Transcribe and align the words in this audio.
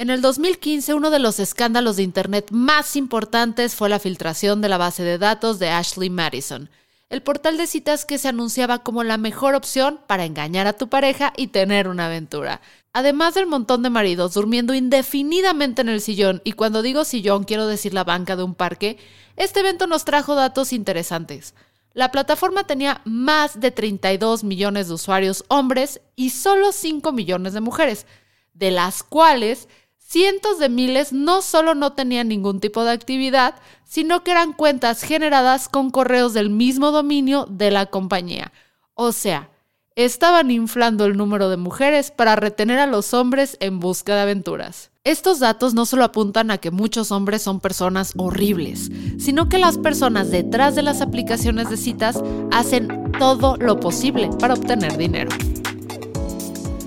En 0.00 0.10
el 0.10 0.20
2015, 0.20 0.94
uno 0.94 1.10
de 1.10 1.18
los 1.18 1.40
escándalos 1.40 1.96
de 1.96 2.04
Internet 2.04 2.52
más 2.52 2.94
importantes 2.94 3.74
fue 3.74 3.88
la 3.88 3.98
filtración 3.98 4.60
de 4.60 4.68
la 4.68 4.78
base 4.78 5.02
de 5.02 5.18
datos 5.18 5.58
de 5.58 5.70
Ashley 5.70 6.08
Madison, 6.08 6.70
el 7.10 7.20
portal 7.20 7.56
de 7.56 7.66
citas 7.66 8.04
que 8.04 8.18
se 8.18 8.28
anunciaba 8.28 8.84
como 8.84 9.02
la 9.02 9.18
mejor 9.18 9.56
opción 9.56 9.98
para 10.06 10.24
engañar 10.24 10.68
a 10.68 10.74
tu 10.74 10.88
pareja 10.88 11.32
y 11.36 11.48
tener 11.48 11.88
una 11.88 12.06
aventura. 12.06 12.60
Además 12.92 13.34
del 13.34 13.48
montón 13.48 13.82
de 13.82 13.90
maridos 13.90 14.34
durmiendo 14.34 14.72
indefinidamente 14.72 15.82
en 15.82 15.88
el 15.88 16.00
sillón, 16.00 16.42
y 16.44 16.52
cuando 16.52 16.82
digo 16.82 17.04
sillón 17.04 17.42
quiero 17.42 17.66
decir 17.66 17.92
la 17.92 18.04
banca 18.04 18.36
de 18.36 18.44
un 18.44 18.54
parque, 18.54 18.98
este 19.34 19.58
evento 19.58 19.88
nos 19.88 20.04
trajo 20.04 20.36
datos 20.36 20.72
interesantes. 20.72 21.54
La 21.92 22.12
plataforma 22.12 22.68
tenía 22.68 23.00
más 23.04 23.58
de 23.58 23.72
32 23.72 24.44
millones 24.44 24.86
de 24.86 24.94
usuarios 24.94 25.44
hombres 25.48 26.00
y 26.14 26.30
solo 26.30 26.70
5 26.70 27.10
millones 27.10 27.52
de 27.52 27.60
mujeres, 27.60 28.06
de 28.54 28.70
las 28.70 29.02
cuales 29.02 29.66
cientos 30.08 30.58
de 30.58 30.70
miles 30.70 31.12
no 31.12 31.42
solo 31.42 31.74
no 31.74 31.92
tenían 31.92 32.28
ningún 32.28 32.60
tipo 32.60 32.82
de 32.82 32.92
actividad, 32.92 33.56
sino 33.84 34.24
que 34.24 34.30
eran 34.30 34.54
cuentas 34.54 35.02
generadas 35.02 35.68
con 35.68 35.90
correos 35.90 36.32
del 36.32 36.48
mismo 36.48 36.92
dominio 36.92 37.46
de 37.50 37.70
la 37.70 37.86
compañía. 37.86 38.52
O 38.94 39.12
sea, 39.12 39.50
estaban 39.96 40.50
inflando 40.50 41.04
el 41.04 41.16
número 41.16 41.50
de 41.50 41.58
mujeres 41.58 42.10
para 42.10 42.36
retener 42.36 42.78
a 42.78 42.86
los 42.86 43.12
hombres 43.12 43.58
en 43.60 43.80
busca 43.80 44.14
de 44.14 44.22
aventuras. 44.22 44.90
Estos 45.04 45.40
datos 45.40 45.74
no 45.74 45.84
solo 45.84 46.04
apuntan 46.04 46.50
a 46.50 46.58
que 46.58 46.70
muchos 46.70 47.12
hombres 47.12 47.42
son 47.42 47.60
personas 47.60 48.14
horribles, 48.16 48.90
sino 49.18 49.50
que 49.50 49.58
las 49.58 49.76
personas 49.76 50.30
detrás 50.30 50.74
de 50.74 50.82
las 50.82 51.02
aplicaciones 51.02 51.68
de 51.68 51.76
citas 51.76 52.22
hacen 52.50 53.12
todo 53.18 53.56
lo 53.58 53.78
posible 53.78 54.30
para 54.38 54.54
obtener 54.54 54.96
dinero. 54.96 55.30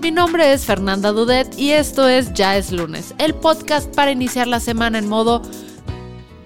Mi 0.02 0.10
nombre 0.10 0.52
es 0.52 0.66
Fernanda 0.66 1.12
Dudet 1.12 1.58
y 1.60 1.72
esto 1.72 2.08
es 2.08 2.34
Ya 2.34 2.58
es 2.58 2.72
lunes, 2.72 3.14
el 3.20 3.36
podcast 3.36 3.94
para 3.94 4.10
iniciar 4.10 4.48
la 4.48 4.60
semana 4.60 4.98
en 4.98 5.08
modo 5.08 5.44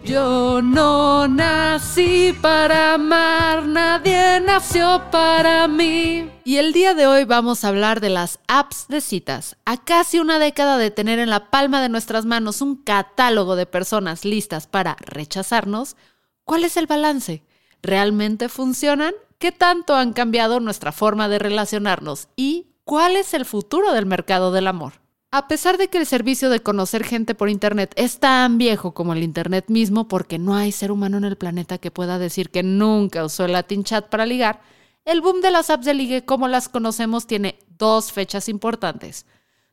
yo 0.05 0.61
no 0.61 1.27
nací 1.27 2.31
para 2.39 2.93
amar, 2.93 3.65
nadie 3.65 4.39
nació 4.39 5.01
para 5.09 5.67
mí. 5.67 6.29
Y 6.43 6.57
el 6.57 6.73
día 6.73 6.93
de 6.93 7.07
hoy 7.07 7.23
vamos 7.25 7.63
a 7.63 7.69
hablar 7.69 8.01
de 8.01 8.09
las 8.11 8.37
apps 8.47 8.87
de 8.87 9.01
citas. 9.01 9.57
A 9.65 9.83
casi 9.83 10.19
una 10.19 10.37
década 10.37 10.77
de 10.77 10.91
tener 10.91 11.17
en 11.17 11.31
la 11.31 11.49
palma 11.49 11.81
de 11.81 11.89
nuestras 11.89 12.25
manos 12.25 12.61
un 12.61 12.75
catálogo 12.75 13.55
de 13.55 13.65
personas 13.65 14.25
listas 14.25 14.67
para 14.67 14.95
rechazarnos, 14.99 15.95
¿cuál 16.43 16.65
es 16.65 16.77
el 16.77 16.85
balance? 16.85 17.41
¿Realmente 17.81 18.47
funcionan? 18.47 19.15
¿Qué 19.39 19.51
tanto 19.51 19.95
han 19.95 20.13
cambiado 20.13 20.59
nuestra 20.59 20.91
forma 20.91 21.29
de 21.29 21.39
relacionarnos? 21.39 22.27
¿Y 22.35 22.67
¿Cuál 22.85 23.15
es 23.15 23.33
el 23.33 23.45
futuro 23.45 23.93
del 23.93 24.05
mercado 24.05 24.51
del 24.51 24.67
amor? 24.67 25.01
A 25.31 25.47
pesar 25.47 25.79
de 25.79 25.87
que 25.87 25.97
el 25.97 26.05
servicio 26.05 26.51
de 26.51 26.59
conocer 26.59 27.03
gente 27.03 27.33
por 27.33 27.49
Internet 27.49 27.91
es 27.95 28.19
tan 28.19 28.59
viejo 28.59 28.93
como 28.93 29.13
el 29.13 29.23
Internet 29.23 29.65
mismo, 29.69 30.07
porque 30.07 30.37
no 30.37 30.53
hay 30.53 30.71
ser 30.71 30.91
humano 30.91 31.17
en 31.17 31.23
el 31.23 31.35
planeta 31.35 31.79
que 31.79 31.89
pueda 31.89 32.19
decir 32.19 32.51
que 32.51 32.61
nunca 32.61 33.25
usó 33.25 33.45
el 33.45 33.53
Latin 33.53 33.83
Chat 33.83 34.09
para 34.09 34.27
ligar, 34.27 34.61
el 35.03 35.21
boom 35.21 35.41
de 35.41 35.49
las 35.49 35.71
apps 35.71 35.83
de 35.85 35.95
ligue 35.95 36.25
como 36.25 36.47
las 36.47 36.69
conocemos 36.69 37.25
tiene 37.25 37.57
dos 37.79 38.11
fechas 38.11 38.47
importantes. 38.49 39.25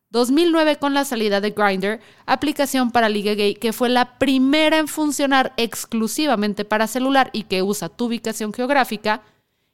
2009 0.08 0.78
con 0.78 0.94
la 0.94 1.04
salida 1.04 1.42
de 1.42 1.50
Grindr, 1.50 2.00
aplicación 2.24 2.92
para 2.92 3.10
ligue 3.10 3.34
gay 3.34 3.54
que 3.56 3.74
fue 3.74 3.90
la 3.90 4.18
primera 4.18 4.78
en 4.78 4.88
funcionar 4.88 5.52
exclusivamente 5.58 6.64
para 6.64 6.86
celular 6.86 7.28
y 7.34 7.42
que 7.42 7.62
usa 7.62 7.90
tu 7.90 8.06
ubicación 8.06 8.54
geográfica, 8.54 9.20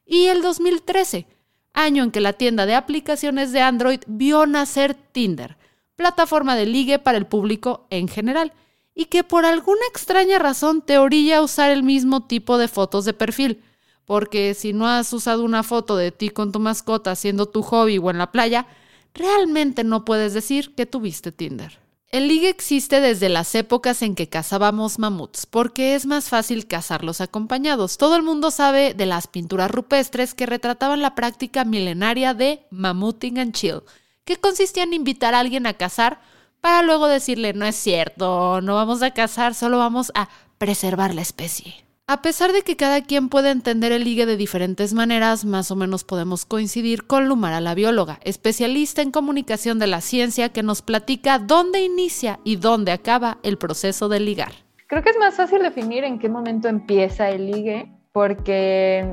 y 0.05 0.27
el 0.27 0.43
2013 0.43 1.38
año 1.75 2.05
en 2.05 2.11
que 2.11 2.21
la 2.21 2.33
tienda 2.33 2.67
de 2.67 2.75
aplicaciones 2.75 3.53
de 3.53 3.61
Android 3.61 4.01
vio 4.07 4.47
nacer 4.47 4.95
Tinder, 4.95 5.57
plataforma 5.97 6.57
de 6.57 6.67
ligue 6.67 6.99
para 6.99 7.19
el 7.19 7.27
público 7.27 7.87
en 7.91 8.09
general, 8.09 8.53
y 8.95 9.07
que 9.07 9.25
por 9.25 9.45
alguna 9.45 9.83
extraña 9.91 10.39
razón 10.39 10.83
te 10.83 10.99
orilla 10.99 11.39
a 11.39 11.43
usar 11.43 11.71
el 11.71 11.83
mismo 11.83 12.27
tipo 12.27 12.59
de 12.59 12.69
fotos 12.69 13.05
de 13.05 13.13
perfil, 13.13 13.63
porque 14.05 14.55
si 14.55 14.73
no 14.73 14.89
has 14.89 15.13
usado 15.13 15.45
una 15.45 15.63
foto 15.63 15.97
de 15.97 16.11
ti 16.11 16.31
con 16.31 16.51
tu 16.51 16.59
mascota 16.59 17.11
haciendo 17.11 17.47
tu 17.47 17.63
hobby 17.63 17.99
o 17.99 18.11
en 18.11 18.19
la 18.19 18.33
playa, 18.33 18.67
realmente 19.15 19.85
no 19.85 20.05
puedes 20.05 20.35
decir 20.35 20.75
que 20.75 20.87
tuviste 20.87 21.31
Tinder. 21.31 21.79
El 22.11 22.27
ligue 22.27 22.49
existe 22.49 23.03
desde 23.03 23.29
las 23.29 23.55
épocas 23.55 24.01
en 24.01 24.15
que 24.15 24.31
cazábamos 24.31 24.99
mamuts, 24.99 25.45
porque 25.45 25.95
es 25.95 26.07
más 26.07 26.31
fácil 26.31 26.67
cazarlos 26.67 27.21
acompañados. 27.21 27.99
Todo 27.99 28.17
el 28.17 28.23
mundo 28.23 28.51
sabe 28.51 28.95
de 28.95 29.05
las 29.05 29.27
pinturas 29.27 29.71
rupestres 29.71 30.33
que 30.33 30.47
retrataban 30.47 31.03
la 31.03 31.15
práctica 31.15 31.65
milenaria 31.65 32.33
de 32.33 32.67
mamuting 32.71 33.39
and 33.39 33.53
chill, 33.53 33.83
que 34.25 34.37
consistía 34.37 34.85
en 34.85 34.95
invitar 34.95 35.35
a 35.35 35.41
alguien 35.41 35.67
a 35.67 35.75
cazar 35.75 36.23
para 36.63 36.83
luego 36.83 37.09
decirle 37.09 37.53
no 37.53 37.67
es 37.67 37.77
cierto, 37.77 38.63
no 38.63 38.75
vamos 38.75 39.03
a 39.03 39.11
cazar, 39.11 39.55
solo 39.55 39.77
vamos 39.77 40.11
a 40.15 40.31
preservar 40.57 41.15
la 41.15 41.21
especie. 41.21 41.88
A 42.11 42.23
pesar 42.23 42.53
de 42.53 42.63
que 42.63 42.75
cada 42.75 43.03
quien 43.03 43.29
puede 43.29 43.51
entender 43.51 43.93
el 43.93 44.03
ligue 44.03 44.25
de 44.25 44.39
diferentes 44.39 44.95
maneras, 44.95 45.45
más 45.45 45.71
o 45.71 45.77
menos 45.77 46.05
podemos 46.05 46.47
coincidir 46.47 47.07
con 47.07 47.29
Lumara, 47.29 47.61
la 47.61 47.75
bióloga, 47.75 48.19
especialista 48.23 49.03
en 49.03 49.11
comunicación 49.11 49.79
de 49.79 49.89
la 49.89 50.01
ciencia, 50.01 50.49
que 50.49 50.63
nos 50.63 50.81
platica 50.81 51.39
dónde 51.39 51.83
inicia 51.83 52.41
y 52.45 52.57
dónde 52.57 52.93
acaba 52.93 53.37
el 53.43 53.59
proceso 53.59 54.09
de 54.09 54.21
ligar. 54.21 54.53
Creo 54.87 55.03
que 55.03 55.11
es 55.11 55.19
más 55.19 55.35
fácil 55.35 55.61
definir 55.61 56.03
en 56.03 56.19
qué 56.19 56.31
momento 56.31 56.69
empieza 56.69 57.29
el 57.29 57.51
ligue, 57.51 57.93
porque 58.13 59.07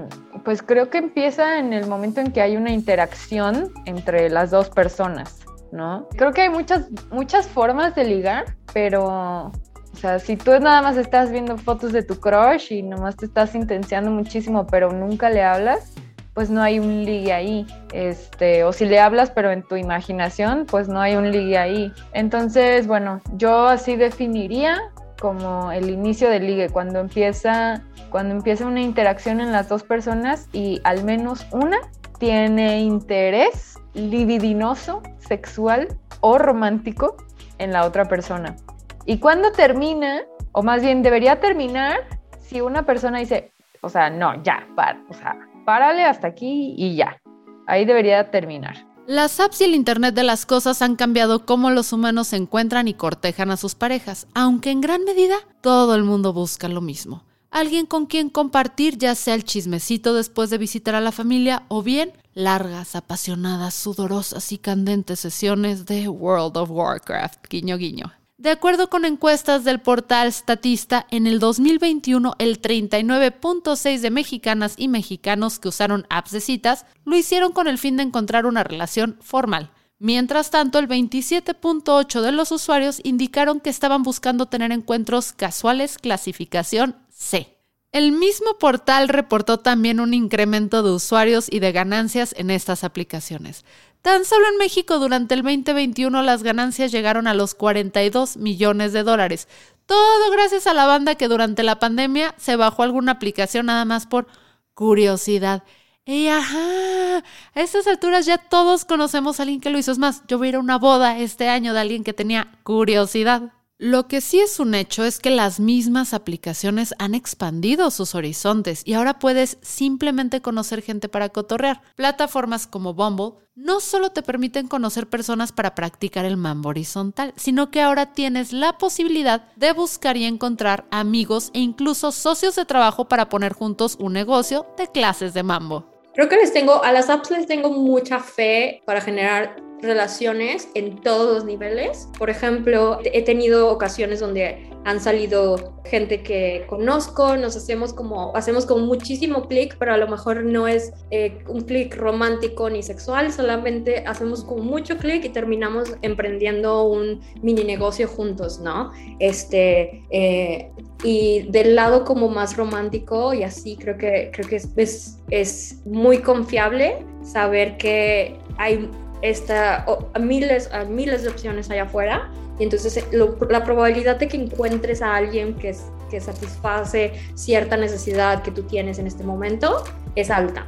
pues 0.46 0.64
creo 0.64 0.90
que 0.90 1.00
empieza 1.00 1.60
en 1.60 1.74
el 1.74 1.88
momento 1.88 2.22
en 2.22 2.32
que 2.32 2.40
hay 2.40 2.56
una 2.56 2.72
interacción 2.72 3.74
entre 3.84 4.30
las 4.30 4.52
dos 4.52 4.70
personas, 4.70 5.42
¿no? 5.74 6.08
Creo 6.16 6.32
que 6.32 6.44
hay 6.44 6.50
muchas, 6.50 6.88
muchas 7.12 7.46
formas 7.46 7.94
de 7.94 8.06
ligar, 8.06 8.56
pero 8.74 9.52
o 9.96 9.98
sea, 9.98 10.20
si 10.20 10.36
tú 10.36 10.52
nada 10.60 10.82
más 10.82 10.98
estás 10.98 11.32
viendo 11.32 11.58
fotos 11.58 11.94
de 11.94 12.04
tu 12.04 12.20
crush 12.20 12.74
y 12.74 12.84
nomás 12.84 13.16
te 13.16 13.28
estás 13.28 13.56
intenciando 13.56 14.12
muchísimo, 14.12 14.68
pero 14.68 14.92
nunca 14.92 15.30
le 15.30 15.42
hablas, 15.42 15.94
pues 16.34 16.50
no 16.50 16.62
hay 16.62 16.80
un 16.80 17.06
ligue 17.06 17.32
ahí. 17.32 17.66
Este, 17.94 18.66
o 18.66 18.74
si 18.74 18.86
le 18.86 19.00
hablas, 19.00 19.32
pero 19.32 19.52
en 19.52 19.64
tu 19.64 19.78
imaginación, 19.78 20.66
pues 20.66 20.90
no 20.90 21.00
hay 21.00 21.16
un 21.16 21.32
ligue 21.32 21.58
ahí. 21.58 21.94
Entonces, 22.12 22.88
bueno, 22.88 23.22
yo 23.38 23.68
así 23.68 23.96
definiría 23.96 24.82
como 25.22 25.72
el 25.72 25.90
inicio 25.90 26.30
del 26.30 26.46
ligue, 26.46 26.68
cuando 26.68 27.00
empieza, 27.00 27.82
cuando 28.10 28.36
empieza 28.36 28.66
una 28.66 28.82
interacción 28.82 29.40
en 29.40 29.54
las 29.54 29.70
dos 29.70 29.84
personas 29.84 30.50
y 30.52 30.82
al 30.84 31.06
menos 31.06 31.48
una 31.52 31.78
tiene 32.20 32.82
interés 32.82 33.80
libidinoso, 33.94 35.02
sexual 35.20 35.88
o 36.20 36.38
romántico 36.38 37.16
en 37.60 37.72
la 37.72 37.86
otra 37.86 38.10
persona. 38.10 38.58
¿Y 39.06 39.20
cuándo 39.20 39.52
termina? 39.52 40.24
O 40.52 40.64
más 40.64 40.82
bien, 40.82 41.04
debería 41.04 41.40
terminar 41.40 42.08
si 42.40 42.62
una 42.62 42.86
persona 42.86 43.20
dice, 43.20 43.52
o 43.82 43.90
sea, 43.90 44.10
no, 44.10 44.42
ya, 44.44 44.68
para, 44.76 45.00
o 45.10 45.14
sea, 45.14 45.38
párale 45.66 46.04
hasta 46.04 46.28
aquí 46.28 46.74
y 46.78 46.96
ya. 46.96 47.22
Ahí 47.68 47.86
debería 47.86 48.32
terminar. 48.32 48.86
Las 49.08 49.40
apps 49.40 49.62
y 49.62 49.66
el 49.66 49.76
Internet 49.76 50.16
de 50.16 50.24
las 50.24 50.48
cosas 50.48 50.82
han 50.82 50.96
cambiado 50.96 51.46
cómo 51.46 51.70
los 51.70 51.94
humanos 51.94 52.28
se 52.28 52.38
encuentran 52.38 52.88
y 52.88 52.96
cortejan 52.96 53.52
a 53.52 53.58
sus 53.58 53.76
parejas, 53.76 54.28
aunque 54.34 54.72
en 54.72 54.82
gran 54.82 55.04
medida 55.04 55.36
todo 55.62 55.94
el 55.94 56.04
mundo 56.04 56.34
busca 56.34 56.68
lo 56.68 56.82
mismo. 56.82 57.24
Alguien 57.52 57.86
con 57.86 58.08
quien 58.08 58.30
compartir 58.30 58.98
ya 58.98 59.14
sea 59.14 59.36
el 59.36 59.44
chismecito 59.44 60.16
después 60.16 60.50
de 60.50 60.58
visitar 60.58 60.96
a 60.96 61.02
la 61.02 61.12
familia 61.12 61.64
o 61.68 61.84
bien 61.84 62.14
largas, 62.34 62.96
apasionadas, 62.96 63.76
sudorosas 63.76 64.52
y 64.52 64.58
candentes 64.58 65.20
sesiones 65.20 65.86
de 65.86 66.08
World 66.10 66.58
of 66.58 66.72
Warcraft, 66.72 67.48
guiño 67.48 67.78
guiño. 67.78 68.12
De 68.38 68.50
acuerdo 68.50 68.90
con 68.90 69.06
encuestas 69.06 69.64
del 69.64 69.80
portal 69.80 70.32
Statista, 70.34 71.08
en 71.10 71.26
el 71.26 71.40
2021 71.40 72.36
el 72.38 72.62
39.6 72.62 74.00
de 74.02 74.12
mexicanas 74.12 74.74
y 74.76 74.90
mexicanos 74.90 75.58
que 75.58 75.70
usaron 75.70 76.06
apps 76.10 76.32
de 76.32 76.42
citas 76.42 76.86
lo 77.06 77.16
hicieron 77.16 77.54
con 77.54 77.70
el 77.70 77.78
fin 77.78 77.96
de 77.96 78.04
encontrar 78.04 78.46
una 78.46 78.66
relación 78.66 79.18
formal. 79.22 79.72
Mientras 80.00 80.52
tanto, 80.52 80.80
el 80.80 80.90
27.8 80.90 82.20
de 82.20 82.34
los 82.34 82.52
usuarios 82.52 83.00
indicaron 83.06 83.62
que 83.62 83.70
estaban 83.70 84.04
buscando 84.04 84.48
tener 84.48 84.74
encuentros 84.74 85.32
casuales 85.32 85.98
clasificación 85.98 86.98
C. 87.10 87.56
El 87.94 88.12
mismo 88.12 88.58
portal 88.60 89.08
reportó 89.08 89.60
también 89.60 90.02
un 90.02 90.14
incremento 90.14 90.84
de 90.84 90.92
usuarios 90.92 91.48
y 91.50 91.60
de 91.60 91.72
ganancias 91.72 92.36
en 92.38 92.52
estas 92.52 92.84
aplicaciones. 92.84 93.64
Tan 94.06 94.24
solo 94.24 94.48
en 94.50 94.58
México 94.58 95.00
durante 95.00 95.34
el 95.34 95.42
2021 95.42 96.22
las 96.22 96.44
ganancias 96.44 96.92
llegaron 96.92 97.26
a 97.26 97.34
los 97.34 97.56
42 97.56 98.38
millones 98.38 98.94
de 98.94 99.02
dólares. 99.02 99.48
Todo 99.88 100.30
gracias 100.30 100.68
a 100.68 100.76
la 100.76 100.86
banda 100.86 101.16
que 101.16 101.28
durante 101.28 101.64
la 101.64 101.80
pandemia 101.80 102.36
se 102.38 102.56
bajó 102.56 102.84
alguna 102.84 103.14
aplicación 103.14 103.66
nada 103.66 103.84
más 103.84 104.06
por 104.06 104.28
curiosidad. 104.76 105.64
Y 106.06 106.28
ajá, 106.28 107.18
a 107.18 107.62
estas 107.62 107.88
alturas 107.88 108.28
ya 108.28 108.38
todos 108.38 108.86
conocemos 108.86 109.40
a 109.40 109.44
alguien 109.44 109.60
que 109.60 109.72
lo 109.72 109.80
hizo. 109.80 109.92
Es 109.92 109.98
más, 109.98 110.22
yo 110.28 110.38
voy 110.38 110.46
a 110.46 110.50
ir 110.50 110.56
a 110.58 110.60
una 110.60 110.78
boda 110.78 111.18
este 111.18 111.50
año 111.50 111.74
de 111.74 111.80
alguien 111.80 112.04
que 112.04 112.14
tenía 112.14 112.60
curiosidad. 112.62 113.54
Lo 113.86 114.08
que 114.08 114.20
sí 114.20 114.40
es 114.40 114.60
un 114.60 114.74
hecho 114.74 115.04
es 115.04 115.20
que 115.20 115.30
las 115.30 115.60
mismas 115.60 116.16
aplicaciones 116.16 116.96
han 116.98 117.14
expandido 117.14 117.92
sus 117.92 118.16
horizontes 118.16 118.82
y 118.84 118.96
ahora 118.96 119.20
puedes 119.20 119.60
simplemente 119.62 120.42
conocer 120.42 120.82
gente 120.82 121.08
para 121.08 121.30
cotorrear. 121.30 121.84
Plataformas 121.96 122.66
como 122.66 122.96
Bumble 122.96 123.34
no 123.54 123.80
solo 123.80 124.10
te 124.10 124.24
permiten 124.24 124.68
conocer 124.68 125.08
personas 125.08 125.52
para 125.52 125.76
practicar 125.76 126.26
el 126.26 126.36
mambo 126.36 126.70
horizontal, 126.70 127.32
sino 127.36 127.70
que 127.70 127.80
ahora 127.80 128.12
tienes 128.14 128.54
la 128.54 128.80
posibilidad 128.80 129.54
de 129.56 129.72
buscar 129.74 130.18
y 130.18 130.26
encontrar 130.26 130.88
amigos 130.90 131.52
e 131.54 131.60
incluso 131.60 132.12
socios 132.12 132.56
de 132.56 132.66
trabajo 132.66 133.08
para 133.08 133.30
poner 133.30 133.54
juntos 133.54 133.98
un 134.00 134.14
negocio 134.14 134.66
de 134.80 134.88
clases 134.88 135.36
de 135.36 135.44
mambo. 135.44 135.86
Creo 136.16 136.28
que 136.28 136.38
les 136.38 136.52
tengo, 136.52 136.84
a 136.84 136.92
las 136.92 137.12
apps 137.12 137.30
les 137.30 137.46
tengo 137.46 137.70
mucha 137.70 138.20
fe 138.20 138.82
para 138.88 139.00
generar 139.00 139.58
relaciones 139.82 140.70
en 140.74 141.02
todos 141.02 141.34
los 141.34 141.46
niveles. 141.46 142.10
Por 142.18 142.30
ejemplo, 142.30 143.00
he 143.04 143.24
tenido 143.24 143.70
ocasiones 143.70 144.20
donde 144.20 144.70
han 144.86 145.02
salido 145.02 145.74
gente 145.84 146.22
que 146.22 146.64
conozco, 146.68 147.38
nos 147.38 147.56
hacemos 147.56 147.92
como, 147.92 148.36
hacemos 148.36 148.68
como 148.68 148.86
muchísimo 148.86 149.48
clic, 149.48 149.76
pero 149.80 149.94
a 149.94 149.98
lo 149.98 150.08
mejor 150.08 150.44
no 150.44 150.68
es 150.68 150.94
eh, 151.10 151.40
un 151.48 151.62
clic 151.62 151.96
romántico 151.96 152.70
ni 152.70 152.84
sexual, 152.84 153.32
solamente 153.34 154.04
hacemos 154.06 154.44
como 154.44 154.64
mucho 154.64 154.98
clic 154.98 155.26
y 155.26 155.30
terminamos 155.30 155.96
emprendiendo 156.04 156.84
un 156.84 157.22
mini 157.42 157.64
negocio 157.64 158.08
juntos, 158.08 158.60
¿no? 158.60 158.92
Este, 159.20 160.04
eh, 160.12 160.70
y 161.04 161.48
del 161.50 161.76
lado 161.76 162.06
como 162.06 162.30
más 162.30 162.56
romántico 162.56 163.34
y 163.34 163.42
así 163.42 163.78
creo 163.78 163.98
que, 163.98 164.30
creo 164.34 164.48
que 164.48 164.58
es, 164.58 164.70
es, 164.76 165.18
es 165.32 165.82
muy 165.86 166.20
confiable 166.20 167.04
saber 167.24 167.78
que 167.78 168.38
hay 168.58 168.88
esta, 169.22 169.86
a 170.14 170.20
miles, 170.20 170.70
a 170.72 170.84
miles 170.86 171.24
de 171.24 171.30
opciones 171.30 171.70
allá 171.70 171.84
afuera. 171.84 172.30
Y 172.60 172.64
entonces 172.64 172.98
eh, 172.98 173.06
la 173.50 173.64
probabilidad 173.64 174.18
de 174.18 174.28
que 174.28 174.38
encuentres 174.38 175.02
a 175.02 175.16
alguien 175.16 175.56
que, 175.56 175.76
que 176.10 176.22
satisface 176.22 177.14
cierta 177.36 177.78
necesidad 177.78 178.44
que 178.44 178.52
tú 178.52 178.64
tienes 178.64 179.00
en 179.00 179.08
este 179.08 179.24
momento 179.24 179.84
es 180.16 180.30
alta. 180.30 180.68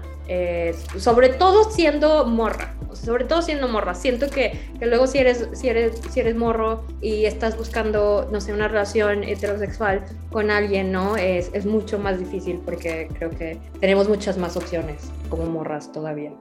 sobre 0.97 1.29
todo 1.29 1.71
siendo 1.71 2.25
morra, 2.25 2.73
sobre 2.93 3.25
todo 3.25 3.41
siendo 3.41 3.67
morra. 3.67 3.95
Siento 3.95 4.29
que, 4.29 4.59
que, 4.79 4.85
luego 4.85 5.07
si 5.07 5.19
eres, 5.19 5.47
si, 5.53 5.69
eres, 5.69 6.01
si 6.11 6.19
eres 6.19 6.35
morro 6.35 6.83
y 7.01 7.25
estás 7.25 7.57
buscando, 7.57 8.27
no 8.31 8.41
sé, 8.41 8.53
una 8.53 8.67
relación 8.67 9.23
heterosexual 9.23 10.03
con 10.31 10.51
alguien, 10.51 10.91
¿no? 10.91 11.15
Es, 11.15 11.49
es 11.53 11.65
mucho 11.65 11.99
más 11.99 12.19
difícil 12.19 12.61
porque 12.65 13.07
creo 13.17 13.29
que 13.29 13.59
tenemos 13.79 14.09
muchas 14.09 14.37
más 14.37 14.57
opciones 14.57 15.11
como 15.29 15.45
morras 15.45 15.91
todavía. 15.91 16.31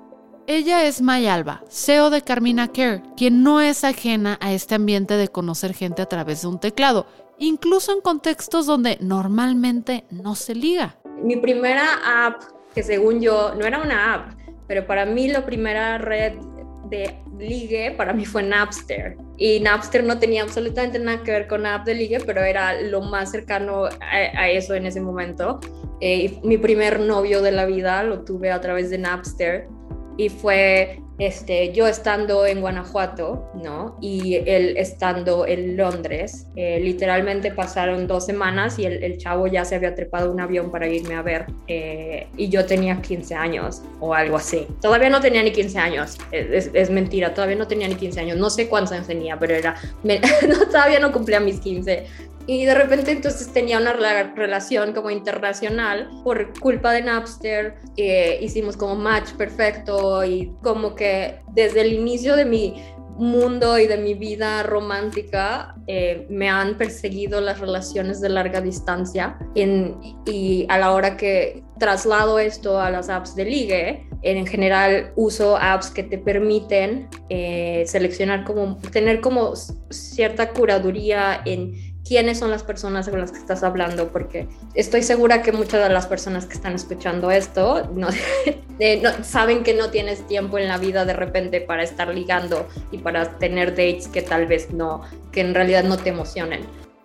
Ella 0.49 0.85
es 0.85 1.03
Mayalba, 1.03 1.65
CEO 1.69 2.09
de 2.09 2.23
Carmina 2.23 2.69
Care, 2.69 3.03
quien 3.17 3.43
no 3.43 3.61
es 3.61 3.83
ajena 3.83 4.39
a 4.41 4.53
este 4.53 4.77
ambiente 4.77 5.15
de 5.15 5.27
conocer 5.27 5.75
gente 5.75 6.03
a 6.03 6.07
través 6.07 6.43
de 6.43 6.47
un 6.47 6.61
teclado, 6.61 7.07
incluso 7.37 7.93
en 7.93 8.01
contextos 8.01 8.65
donde 8.65 8.97
normalmente 9.01 10.05
no 10.11 10.37
se 10.37 10.55
liga. 10.55 10.99
Mi 11.21 11.35
primera 11.35 12.27
app, 12.27 12.43
que 12.77 12.85
según 12.85 13.21
yo 13.21 13.57
no 13.57 13.67
era 13.67 13.83
una 13.83 14.15
app, 14.15 14.39
pero 14.69 14.87
para 14.87 15.05
mí 15.05 15.27
la 15.27 15.45
primera 15.45 15.99
red 15.99 16.35
de 16.91 17.17
ligue 17.37 17.91
para 17.97 18.13
mí 18.13 18.25
fue 18.25 18.45
Napster. 18.45 19.17
Y 19.37 19.59
Napster 19.59 20.05
no 20.05 20.21
tenía 20.21 20.45
absolutamente 20.45 21.01
nada 21.01 21.25
que 21.25 21.33
ver 21.33 21.49
con 21.49 21.67
app 21.67 21.85
de 21.85 21.95
ligue, 21.95 22.21
pero 22.25 22.43
era 22.43 22.81
lo 22.83 23.01
más 23.01 23.33
cercano 23.33 23.87
a, 23.87 24.49
eso 24.49 24.75
en 24.75 24.87
ese 24.87 25.01
momento. 25.01 25.59
Eh, 26.01 26.39
mi 26.45 26.57
primer 26.57 27.01
novio 27.01 27.43
de 27.43 27.51
la 27.51 27.67
vida 27.67 28.05
lo 28.05 28.23
tuve 28.25 28.53
a 28.53 28.61
través 28.61 28.91
de 28.91 28.99
Napster 28.99 29.67
y 30.17 30.29
fue 30.29 31.01
este, 31.19 31.73
yo 31.73 31.87
estando 31.87 32.45
en 32.45 32.61
Guanajuato, 32.61 33.51
¿no? 33.55 33.97
Y 34.03 34.35
él 34.35 34.77
estando 34.77 35.47
en 35.47 35.77
Londres. 35.77 36.47
Eh, 36.57 36.79
literalmente 36.81 37.51
pasaron 37.51 38.07
dos 38.07 38.27
semanas 38.27 38.79
y 38.79 38.85
el, 38.85 39.17
chavo 39.17 39.47
ya 39.47 39.65
se 39.65 39.77
había 39.77 39.95
trepado 39.95 40.31
un 40.31 40.41
avión 40.41 40.71
para 40.71 40.87
irme 40.89 41.15
a 41.15 41.23
ver. 41.23 41.47
Eh, 41.69 42.27
y 42.37 42.49
yo 42.51 42.67
tenía 42.67 43.01
15 43.01 43.35
años 43.35 43.83
o 44.01 44.13
algo 44.13 44.37
así. 44.37 44.67
Todavía 44.83 45.09
no 45.09 45.21
tenía 45.21 45.43
ni 45.43 45.53
15 45.53 45.79
años. 45.79 46.19
Es, 46.33 46.71
es 46.73 46.91
mentira, 46.91 47.33
todavía 47.33 47.57
no 47.57 47.67
tenía 47.67 47.89
ni 47.89 47.95
15 47.95 48.21
años. 48.21 48.37
No 48.37 48.51
sé 48.51 48.69
cuántos 48.69 48.93
años 48.93 49.07
tenía, 49.07 49.39
pero 49.39 49.55
era... 49.55 49.75
no, 50.03 50.67
todavía 50.67 51.01
no 51.01 51.13
cumplía 51.13 51.41
mis 51.41 51.61
15. 51.61 52.05
Y 52.47 52.65
de 52.65 52.75
repente 52.75 53.11
entonces 53.11 53.53
tenía 53.53 53.79
una 53.79 53.93
relación 53.93 54.93
como 54.93 55.11
internacional 55.11 56.09
por 56.23 56.59
culpa 56.61 56.93
de 56.93 57.03
Napster. 57.03 57.75
Eh, 57.97 58.39
hicimos 58.41 58.77
como 58.77 58.95
match 58.95 59.33
perfecto 59.33 60.25
y 60.25 60.53
como 60.63 60.95
que 60.95 61.41
desde 61.55 61.81
el 61.81 61.93
inicio 61.93 62.37
de 62.37 62.45
mi 62.45 62.75
mundo 63.19 63.79
y 63.79 63.87
de 63.87 63.97
mi 63.97 64.15
vida 64.15 64.63
romántica 64.63 65.75
eh, 65.87 66.27
me 66.29 66.49
han 66.49 66.77
perseguido 66.77 67.41
las 67.41 67.61
relaciones 67.61 68.21
de 68.21 68.29
larga 68.29 68.61
distancia 68.61 69.39
y 69.55 70.67
a 70.69 70.79
la 70.79 70.93
hora 70.93 71.17
que 71.17 71.65
traslado 71.79 72.39
esto 72.39 72.79
a 72.79 72.91
las 72.91 73.09
apps 73.09 73.35
de 73.35 73.45
ligue, 73.45 74.09
en 74.23 74.47
general 74.47 75.13
uso 75.15 75.57
apps 75.57 75.91
que 75.91 76.03
te 76.03 76.19
permiten 76.19 77.09
eh, 77.29 77.85
seleccionar 77.87 78.45
como, 78.45 78.77
tener 78.93 79.21
como 79.21 79.55
cierta 79.91 80.53
curaduría 80.53 81.43
en 81.45 81.86
quiénes 82.07 82.39
son 82.39 82.51
las 82.51 82.63
personas 82.63 83.09
con 83.09 83.21
las 83.21 83.33
que 83.33 83.39
estás 83.39 83.63
hablando, 83.63 84.09
porque 84.09 84.49
estoy 84.75 85.03
segura 85.03 85.43
que 85.43 85.53
muchas 85.53 85.83
de 85.83 85.93
las 85.93 86.07
personas 86.07 86.47
que 86.47 86.55
están 86.55 86.75
escuchando 86.75 87.31
esto 87.31 87.91
no, 87.97 88.09
saben 89.23 89.63
que 89.63 89.75
no 89.75 89.91
tienes 89.91 90.27
tiempo 90.27 90.59
en 90.59 90.69
la 90.69 90.79
vida 90.79 91.05
de 91.05 91.15
repente 91.15 91.61
para 91.61 91.83
estar 91.83 92.15
ligando 92.15 92.69
y 92.93 92.99
para 92.99 93.39
tener 93.39 93.71
dates 93.71 94.09
que 94.09 94.23
tal 94.23 94.47
vez 94.47 94.73
no, 94.73 95.03
que 95.33 95.41
en 95.41 95.55
realidad 95.55 95.85
no 95.85 95.97
te 95.97 96.11
emocionen. 96.11 96.61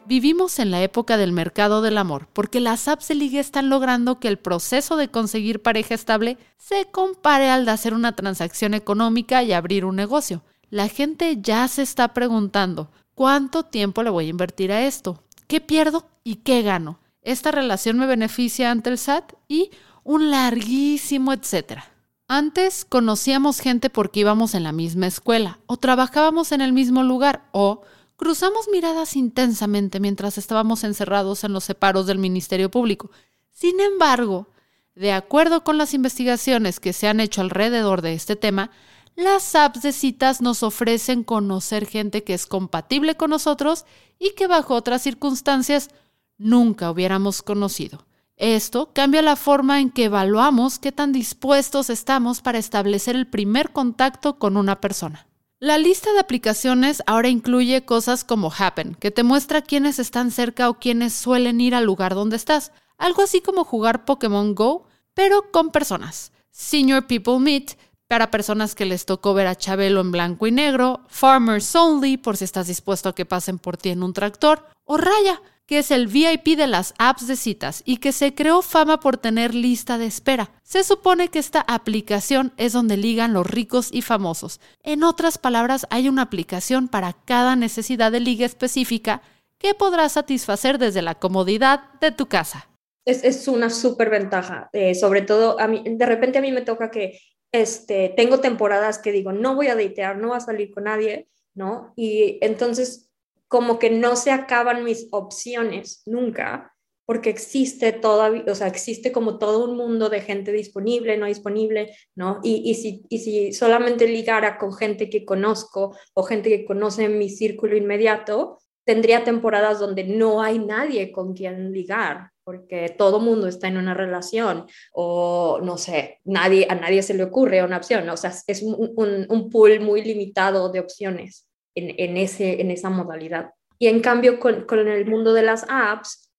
Vivimos 0.05 0.59
en 0.59 0.71
la 0.71 0.81
época 0.81 1.15
del 1.15 1.31
mercado 1.31 1.81
del 1.81 1.97
amor, 1.97 2.27
porque 2.33 2.59
las 2.59 2.87
apps 2.87 3.07
de 3.07 3.15
ligue 3.15 3.39
están 3.39 3.69
logrando 3.69 4.19
que 4.19 4.27
el 4.27 4.37
proceso 4.37 4.97
de 4.97 5.07
conseguir 5.07 5.61
pareja 5.61 5.95
estable 5.95 6.37
se 6.57 6.85
compare 6.91 7.49
al 7.49 7.65
de 7.65 7.71
hacer 7.71 7.93
una 7.93 8.15
transacción 8.15 8.73
económica 8.73 9.41
y 9.41 9.53
abrir 9.53 9.85
un 9.85 9.95
negocio. 9.95 10.43
La 10.69 10.89
gente 10.89 11.37
ya 11.39 11.67
se 11.67 11.81
está 11.81 12.13
preguntando, 12.13 12.89
¿Cuánto 13.21 13.61
tiempo 13.61 14.01
le 14.01 14.09
voy 14.09 14.25
a 14.25 14.29
invertir 14.29 14.71
a 14.71 14.87
esto? 14.87 15.23
¿Qué 15.45 15.61
pierdo 15.61 16.09
y 16.23 16.37
qué 16.37 16.63
gano? 16.63 16.99
¿Esta 17.21 17.51
relación 17.51 17.99
me 17.99 18.07
beneficia 18.07 18.71
ante 18.71 18.89
el 18.89 18.97
SAT? 18.97 19.33
Y 19.47 19.69
un 20.03 20.31
larguísimo 20.31 21.31
etcétera. 21.31 21.85
Antes 22.27 22.83
conocíamos 22.83 23.59
gente 23.59 23.91
porque 23.91 24.21
íbamos 24.21 24.55
en 24.55 24.63
la 24.63 24.71
misma 24.71 25.05
escuela, 25.05 25.59
o 25.67 25.77
trabajábamos 25.77 26.51
en 26.51 26.61
el 26.61 26.73
mismo 26.73 27.03
lugar, 27.03 27.47
o 27.51 27.83
cruzamos 28.15 28.67
miradas 28.71 29.15
intensamente 29.15 29.99
mientras 29.99 30.39
estábamos 30.39 30.83
encerrados 30.83 31.43
en 31.43 31.53
los 31.53 31.63
separos 31.63 32.07
del 32.07 32.17
Ministerio 32.17 32.71
Público. 32.71 33.11
Sin 33.51 33.79
embargo, 33.81 34.47
de 34.95 35.11
acuerdo 35.11 35.63
con 35.63 35.77
las 35.77 35.93
investigaciones 35.93 36.79
que 36.79 36.91
se 36.91 37.07
han 37.07 37.19
hecho 37.19 37.41
alrededor 37.41 38.01
de 38.01 38.13
este 38.13 38.35
tema, 38.35 38.71
las 39.15 39.55
apps 39.55 39.81
de 39.81 39.91
citas 39.91 40.41
nos 40.41 40.63
ofrecen 40.63 41.23
conocer 41.23 41.85
gente 41.85 42.23
que 42.23 42.33
es 42.33 42.45
compatible 42.45 43.15
con 43.15 43.29
nosotros 43.29 43.85
y 44.17 44.31
que 44.35 44.47
bajo 44.47 44.75
otras 44.75 45.01
circunstancias 45.01 45.89
nunca 46.37 46.89
hubiéramos 46.89 47.41
conocido. 47.41 48.05
Esto 48.37 48.91
cambia 48.93 49.21
la 49.21 49.35
forma 49.35 49.79
en 49.79 49.91
que 49.91 50.05
evaluamos 50.05 50.79
qué 50.79 50.91
tan 50.91 51.11
dispuestos 51.11 51.89
estamos 51.89 52.41
para 52.41 52.57
establecer 52.57 53.15
el 53.15 53.27
primer 53.27 53.71
contacto 53.71 54.39
con 54.39 54.57
una 54.57 54.81
persona. 54.81 55.27
La 55.59 55.77
lista 55.77 56.11
de 56.13 56.19
aplicaciones 56.19 57.03
ahora 57.05 57.29
incluye 57.29 57.85
cosas 57.85 58.23
como 58.23 58.51
Happen, 58.57 58.95
que 58.95 59.11
te 59.11 59.21
muestra 59.21 59.61
quiénes 59.61 59.99
están 59.99 60.31
cerca 60.31 60.69
o 60.69 60.79
quiénes 60.79 61.13
suelen 61.13 61.61
ir 61.61 61.75
al 61.75 61.85
lugar 61.85 62.15
donde 62.15 62.35
estás, 62.35 62.71
algo 62.97 63.21
así 63.21 63.41
como 63.41 63.63
jugar 63.63 64.05
Pokémon 64.05 64.55
Go, 64.55 64.87
pero 65.13 65.51
con 65.51 65.69
personas. 65.69 66.31
Senior 66.49 67.05
People 67.05 67.37
Meet 67.39 67.77
para 68.11 68.29
personas 68.29 68.75
que 68.75 68.83
les 68.83 69.05
tocó 69.05 69.33
ver 69.33 69.47
a 69.47 69.55
Chabelo 69.55 70.01
en 70.01 70.11
blanco 70.11 70.45
y 70.45 70.51
negro, 70.51 70.99
Farmers 71.07 71.73
Only, 71.73 72.17
por 72.17 72.35
si 72.35 72.43
estás 72.43 72.67
dispuesto 72.67 73.07
a 73.07 73.15
que 73.15 73.25
pasen 73.25 73.57
por 73.57 73.77
ti 73.77 73.87
en 73.87 74.03
un 74.03 74.11
tractor, 74.11 74.65
o 74.83 74.97
Raya, 74.97 75.41
que 75.65 75.79
es 75.79 75.91
el 75.91 76.07
VIP 76.07 76.57
de 76.57 76.67
las 76.67 76.93
apps 76.97 77.25
de 77.25 77.37
citas 77.37 77.83
y 77.85 77.99
que 77.99 78.11
se 78.11 78.35
creó 78.35 78.61
fama 78.63 78.99
por 78.99 79.15
tener 79.15 79.55
lista 79.55 79.97
de 79.97 80.07
espera. 80.07 80.51
Se 80.61 80.83
supone 80.83 81.29
que 81.29 81.39
esta 81.39 81.61
aplicación 81.61 82.51
es 82.57 82.73
donde 82.73 82.97
ligan 82.97 83.31
los 83.31 83.47
ricos 83.47 83.87
y 83.93 84.01
famosos. 84.01 84.59
En 84.83 85.03
otras 85.03 85.37
palabras, 85.37 85.87
hay 85.89 86.09
una 86.09 86.23
aplicación 86.23 86.89
para 86.89 87.13
cada 87.13 87.55
necesidad 87.55 88.11
de 88.11 88.19
liga 88.19 88.45
específica 88.45 89.21
que 89.57 89.73
podrás 89.73 90.11
satisfacer 90.11 90.79
desde 90.79 91.01
la 91.01 91.15
comodidad 91.15 91.93
de 92.01 92.11
tu 92.11 92.25
casa. 92.25 92.67
Es, 93.05 93.47
una 93.47 93.69
súper 93.69 94.09
ventaja, 94.09 94.69
eh, 94.73 94.95
sobre 94.95 95.21
todo 95.21 95.57
a 95.61 95.67
mí, 95.67 95.81
de 95.85 96.05
repente 96.05 96.39
a 96.39 96.41
mí 96.41 96.51
me 96.51 96.61
toca 96.61 96.91
que 96.91 97.17
este, 97.51 98.13
tengo 98.15 98.39
temporadas 98.39 98.99
que 98.99 99.11
digo, 99.11 99.31
no 99.31 99.55
voy 99.55 99.67
a 99.67 99.75
datear, 99.75 100.17
no 100.17 100.29
voy 100.29 100.37
a 100.37 100.41
salir 100.41 100.71
con 100.71 100.85
nadie, 100.85 101.27
¿no? 101.53 101.93
Y 101.95 102.37
entonces 102.41 103.09
como 103.47 103.79
que 103.79 103.89
no 103.89 104.15
se 104.15 104.31
acaban 104.31 104.85
mis 104.85 105.09
opciones 105.11 106.03
nunca, 106.05 106.73
porque 107.05 107.29
existe 107.29 107.91
todavía, 107.91 108.45
o 108.47 108.55
sea, 108.55 108.67
existe 108.67 109.11
como 109.11 109.37
todo 109.37 109.65
un 109.65 109.75
mundo 109.75 110.07
de 110.07 110.21
gente 110.21 110.53
disponible, 110.53 111.17
no 111.17 111.25
disponible, 111.25 111.93
¿no? 112.15 112.39
Y, 112.43 112.61
y, 112.63 112.75
si, 112.75 113.03
y 113.09 113.19
si 113.19 113.51
solamente 113.51 114.07
ligara 114.07 114.57
con 114.57 114.73
gente 114.73 115.09
que 115.09 115.25
conozco 115.25 115.97
o 116.13 116.23
gente 116.23 116.49
que 116.49 116.63
conoce 116.63 117.09
mi 117.09 117.29
círculo 117.29 117.75
inmediato, 117.75 118.59
tendría 118.85 119.25
temporadas 119.25 119.79
donde 119.79 120.05
no 120.05 120.41
hay 120.41 120.59
nadie 120.59 121.11
con 121.11 121.33
quien 121.33 121.73
ligar, 121.73 122.30
porque 122.43 122.93
todo 122.97 123.19
mundo 123.19 123.47
está 123.47 123.67
en 123.67 123.77
una 123.77 123.93
relación 123.93 124.65
o 124.93 125.59
no 125.63 125.77
sé, 125.77 126.19
nadie, 126.23 126.67
a 126.69 126.75
nadie 126.75 127.03
se 127.03 127.13
le 127.13 127.23
ocurre 127.23 127.63
una 127.63 127.77
opción, 127.77 128.07
o 128.09 128.17
sea, 128.17 128.33
es 128.47 128.61
un, 128.61 129.25
un, 129.29 129.49
pool 129.49 129.79
muy 129.79 130.03
limitado 130.03 130.71
de 130.71 130.79
opciones 130.79 131.47
en, 131.75 131.93
en, 131.97 132.17
ese, 132.17 132.61
en 132.61 132.71
esa 132.71 132.89
modalidad. 132.89 133.51
Y 133.77 133.87
en 133.87 134.01
cambio, 134.01 134.39
con, 134.39 134.65
con 134.65 134.87
el 134.87 135.05
mundo 135.05 135.33
de 135.33 135.43
las 135.43 135.65
apps, 135.67 136.31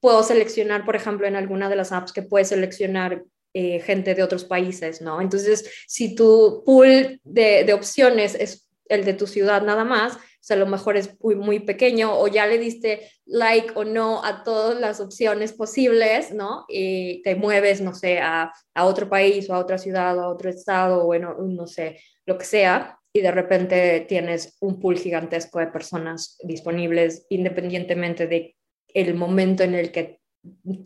puedo 0.00 0.22
seleccionar, 0.22 0.84
por 0.84 0.96
ejemplo, 0.96 1.26
en 1.26 1.36
alguna 1.36 1.68
de 1.68 1.76
las 1.76 1.92
apps 1.92 2.12
que 2.12 2.22
puedes 2.22 2.48
seleccionar 2.48 3.24
eh, 3.54 3.80
gente 3.80 4.14
de 4.14 4.22
otros 4.22 4.44
países, 4.44 5.00
¿no? 5.00 5.20
Entonces, 5.20 5.70
si 5.86 6.14
tu 6.14 6.62
pool 6.64 7.20
de, 7.24 7.64
de 7.64 7.72
opciones 7.72 8.34
es 8.34 8.68
el 8.88 9.04
de 9.04 9.14
tu 9.14 9.26
ciudad 9.26 9.62
nada 9.62 9.84
más, 9.84 10.18
sea, 10.42 10.56
a 10.56 10.60
lo 10.60 10.66
mejor 10.66 10.96
es 10.96 11.20
muy, 11.20 11.34
muy 11.34 11.60
pequeño 11.60 12.18
o 12.18 12.28
ya 12.28 12.46
le 12.46 12.58
diste 12.58 13.10
like 13.26 13.72
o 13.74 13.84
no 13.84 14.24
a 14.24 14.42
todas 14.42 14.78
las 14.78 15.00
opciones 15.00 15.52
posibles, 15.52 16.32
¿no? 16.32 16.64
Y 16.68 17.22
te 17.22 17.34
mueves, 17.36 17.80
no 17.80 17.94
sé, 17.94 18.18
a, 18.18 18.52
a 18.74 18.86
otro 18.86 19.08
país 19.08 19.48
o 19.50 19.54
a 19.54 19.58
otra 19.58 19.78
ciudad 19.78 20.18
o 20.18 20.22
a 20.22 20.28
otro 20.28 20.50
estado 20.50 21.02
o 21.02 21.06
bueno, 21.06 21.36
no 21.38 21.66
sé, 21.66 22.00
lo 22.26 22.38
que 22.38 22.44
sea, 22.44 22.98
y 23.12 23.20
de 23.20 23.30
repente 23.30 24.06
tienes 24.08 24.56
un 24.60 24.78
pool 24.78 24.96
gigantesco 24.96 25.58
de 25.58 25.66
personas 25.66 26.38
disponibles 26.42 27.26
independientemente 27.28 28.26
de 28.26 28.56
el 28.94 29.14
momento 29.14 29.62
en 29.62 29.74
el 29.74 29.92
que 29.92 30.20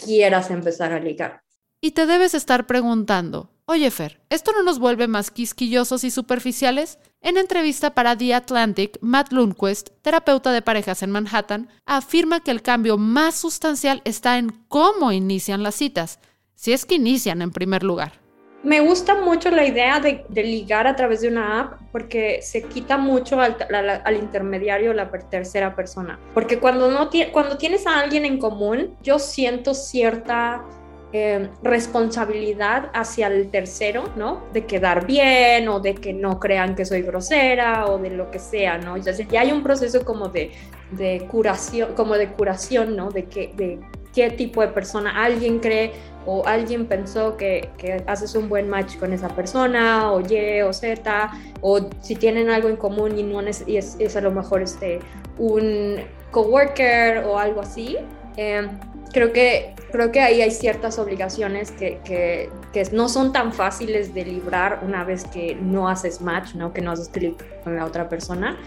quieras 0.05 0.51
empezar 0.51 0.93
a 0.93 1.01
ligar. 1.01 1.43
Y 1.81 1.93
te 1.93 2.07
debes 2.07 2.35
estar 2.35 2.67
preguntando, 2.67 3.51
Oye, 3.67 3.91
Fer, 3.91 4.21
¿esto 4.29 4.53
no 4.53 4.63
nos 4.63 4.79
vuelve 4.79 5.09
más 5.09 5.31
quisquillosos 5.31 6.05
y 6.05 6.11
superficiales? 6.11 6.99
En 7.23 7.39
entrevista 7.39 7.95
para 7.95 8.15
The 8.15 8.35
Atlantic, 8.35 8.99
Matt 9.01 9.33
Lundquist, 9.33 9.89
terapeuta 10.03 10.53
de 10.53 10.61
parejas 10.61 11.03
en 11.03 11.11
Manhattan, 11.11 11.71
afirma 11.87 12.41
que 12.41 12.51
el 12.51 12.61
cambio 12.61 12.99
más 12.99 13.37
sustancial 13.37 14.03
está 14.05 14.37
en 14.37 14.51
cómo 14.69 15.13
inician 15.13 15.63
las 15.63 15.77
citas, 15.77 16.19
si 16.55 16.75
es 16.75 16.85
que 16.85 16.97
inician 16.97 17.41
en 17.41 17.53
primer 17.53 17.85
lugar. 17.85 18.13
Me 18.63 18.81
gusta 18.81 19.23
mucho 19.23 19.51
la 19.51 19.65
idea 19.65 19.99
de, 19.99 20.27
ligar 20.43 20.87
a 20.87 20.95
través 20.95 21.23
de 21.23 21.29
una 21.29 21.61
app 21.61 21.81
porque 21.91 22.41
se 22.43 22.65
quita 22.65 22.99
mucho 22.99 23.41
al, 23.41 23.57
intermediario, 24.15 24.93
la 24.93 25.11
tercera 25.11 25.75
persona. 25.75 26.21
Porque 26.35 26.59
cuando, 26.59 26.91
no 26.91 27.09
cuando 27.33 27.57
tienes 27.57 27.87
a 27.87 27.99
alguien 27.99 28.27
en 28.27 28.39
común, 28.39 28.95
yo 29.03 29.19
siento 29.19 29.73
cierta 29.73 30.67
eh, 31.17 31.49
responsabilidad 31.63 32.91
hacia 32.93 33.29
el 33.29 33.49
tercero, 33.49 34.03
¿no? 34.17 34.43
De 34.53 34.67
quedar 34.67 35.07
bien 35.07 35.69
o 35.69 35.79
de 35.79 35.95
que 35.95 36.13
no 36.13 36.41
crean 36.41 36.75
que 36.75 36.85
soy 36.85 37.03
grosera 37.03 37.87
o 37.87 37.99
de 37.99 38.11
lo 38.11 38.33
que 38.33 38.41
sea, 38.41 38.79
¿no? 38.79 38.97
Entonces 38.97 39.29
ya 39.29 39.43
hay 39.43 39.53
un 39.53 39.63
proceso 39.63 40.05
como 40.05 40.27
de, 40.27 40.51
de 40.91 41.25
curación, 41.31 41.95
como 41.95 42.15
de 42.15 42.33
curación, 42.33 42.97
¿no? 42.97 43.11
De, 43.11 43.27
que, 43.27 43.53
de 43.55 43.79
qué 44.13 44.31
tipo 44.31 44.61
de 44.61 44.67
persona 44.67 45.23
alguien 45.23 45.61
cree 45.61 45.93
o 46.27 46.45
alguien 46.49 46.87
pensó 46.87 47.37
que, 47.37 47.71
que, 47.79 48.03
haces 48.09 48.35
un 48.35 48.49
buen 48.49 48.69
match 48.69 48.97
con 48.97 49.13
esa 49.13 49.29
persona, 49.29 50.11
o 50.11 50.21
Y 50.21 50.63
o 50.63 50.73
Z, 50.73 51.31
o 51.61 51.79
si 52.01 52.17
tienen 52.17 52.51
algo 52.51 52.69
en 52.69 52.75
común 52.75 53.17
y, 53.17 53.23
no 53.23 53.41
es, 53.43 53.63
y 53.69 53.77
es, 53.77 54.17
a 54.17 54.21
lo 54.21 54.33
mejor 54.33 54.63
este, 54.63 54.99
un 55.39 55.95
coworker 56.33 57.19
o 57.19 57.39
algo 57.39 57.61
así. 57.61 57.99
Eh, 58.37 58.69
creo 59.15 59.33
que, 59.33 59.75
creo 59.93 60.13
que 60.13 60.21
ahí 60.21 60.43
hay 60.43 60.51
ciertas 60.51 60.99
obligaciones 60.99 61.71
que, 61.71 62.01
que, 62.05 62.51
que, 62.73 62.83
no 62.93 63.09
son 63.09 63.33
tan 63.33 63.53
fáciles 63.53 64.13
de 64.13 64.25
librar 64.25 64.81
una 64.83 65.05
vez 65.05 65.25
que 65.25 65.55
no 65.55 65.89
haces 65.89 66.21
match, 66.21 66.55
¿no? 66.55 66.73
que 66.75 66.83
no 66.83 66.91
haces 66.91 67.09
clic 67.09 67.43
con 67.63 67.77
la 67.77 67.87
otra 67.87 68.09
persona. 68.09 68.59